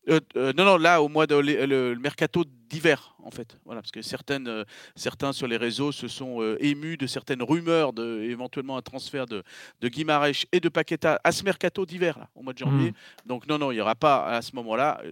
Euh, 0.09 0.19
euh, 0.37 0.53
non, 0.57 0.65
non, 0.65 0.77
là, 0.79 1.03
au 1.03 1.09
mois 1.09 1.27
de 1.27 1.35
le, 1.35 1.67
le- 1.67 1.95
mercato 1.99 2.45
d'hiver, 2.71 3.15
en 3.23 3.31
fait. 3.31 3.59
Voilà, 3.65 3.81
parce 3.83 3.91
que 3.93 4.01
certaines, 4.01 4.65
certains 4.97 5.33
sur 5.33 5.47
les 5.47 5.57
réseaux 5.57 5.93
se 5.93 6.09
sont 6.09 6.57
émus 6.61 6.97
de 6.97 7.07
certaines 7.07 7.43
rumeurs 7.43 7.93
de 7.93 8.23
éventuellement 8.23 8.77
un 8.77 8.83
transfert 8.83 9.27
de, 9.27 9.43
de 9.81 9.89
Guimaraes 9.89 10.47
et 10.53 10.61
de 10.61 10.69
Paqueta 10.69 11.21
à 11.25 11.33
ce 11.33 11.45
mercato 11.45 11.85
d'hiver, 11.85 12.19
là, 12.19 12.29
au 12.35 12.43
mois 12.43 12.53
de 12.53 12.59
janvier. 12.59 12.93
Donc 13.27 13.47
non, 13.49 13.59
non, 13.59 13.71
il 13.73 13.75
n'y 13.75 13.81
aura 13.81 13.97
pas 13.97 14.25
à 14.27 14.41
ce 14.43 14.55
moment-là. 14.57 15.03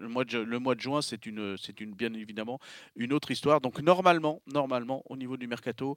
Le 0.00 0.08
mois 0.08 0.24
de, 0.24 0.38
le 0.38 0.58
mois 0.58 0.74
de 0.74 0.80
juin, 0.80 1.02
c'est 1.02 1.26
une, 1.26 1.56
c'est 1.58 1.80
une, 1.80 1.92
bien 1.92 2.12
évidemment 2.14 2.58
une 2.96 3.12
autre 3.12 3.30
histoire. 3.30 3.60
Donc 3.60 3.80
normalement, 3.80 4.40
normalement, 4.46 5.02
au 5.08 5.16
niveau 5.16 5.36
du 5.36 5.46
mercato, 5.48 5.96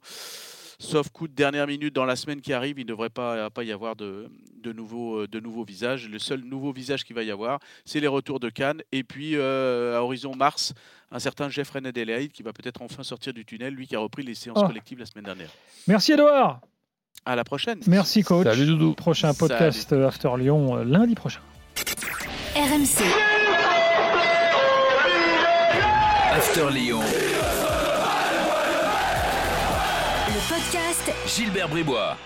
sauf 0.78 1.08
coup 1.10 1.28
de 1.28 1.34
dernière 1.34 1.66
minute 1.66 1.94
dans 1.94 2.04
la 2.04 2.16
semaine 2.16 2.40
qui 2.40 2.52
arrive, 2.52 2.78
il 2.78 2.84
ne 2.84 2.88
devrait 2.88 3.10
pas, 3.10 3.50
pas 3.50 3.64
y 3.64 3.72
avoir 3.72 3.96
de, 3.96 4.28
de, 4.62 4.72
nouveaux, 4.72 5.20
euh, 5.22 5.26
de 5.28 5.40
nouveaux 5.40 5.64
visages. 5.64 6.08
Le 6.08 6.18
seul 6.18 6.40
nouveau 6.40 6.72
visage 6.72 7.04
qu'il 7.04 7.14
va 7.16 7.22
y 7.22 7.30
avoir, 7.30 7.60
c'est 7.84 8.00
les 8.00 8.06
retours 8.08 8.40
de 8.40 8.48
Cannes. 8.48 8.82
Et 8.92 9.04
puis 9.04 9.32
euh, 9.36 9.96
à 9.96 10.02
horizon 10.02 10.34
mars, 10.34 10.72
un 11.10 11.18
certain 11.18 11.48
Jeffrey 11.48 11.80
Adelaide 11.84 12.32
qui 12.32 12.42
va 12.42 12.52
peut-être 12.52 12.82
enfin 12.82 13.02
sortir 13.02 13.32
du 13.32 13.44
tunnel, 13.44 13.74
lui 13.74 13.86
qui 13.86 13.96
a 13.96 14.00
repris 14.00 14.22
les 14.22 14.34
séances 14.34 14.58
Oh. 14.62 14.66
collectives 14.66 14.98
la 14.98 15.06
semaine 15.06 15.24
dernière. 15.24 15.50
Merci 15.86 16.12
Edouard. 16.12 16.60
À 17.24 17.34
la 17.36 17.44
prochaine. 17.44 17.80
Merci 17.86 18.22
coach. 18.22 18.46
Salut 18.46 18.66
Doudou. 18.66 18.92
Prochain 18.94 19.34
podcast 19.34 19.92
After 19.92 20.30
Lyon 20.38 20.76
euh, 20.78 20.84
lundi 20.84 21.14
prochain. 21.14 21.40
RMC, 22.54 23.02
After 26.32 26.70
Lyon. 26.70 27.00
Gilbert 31.36 31.68
Bribois. 31.68 32.16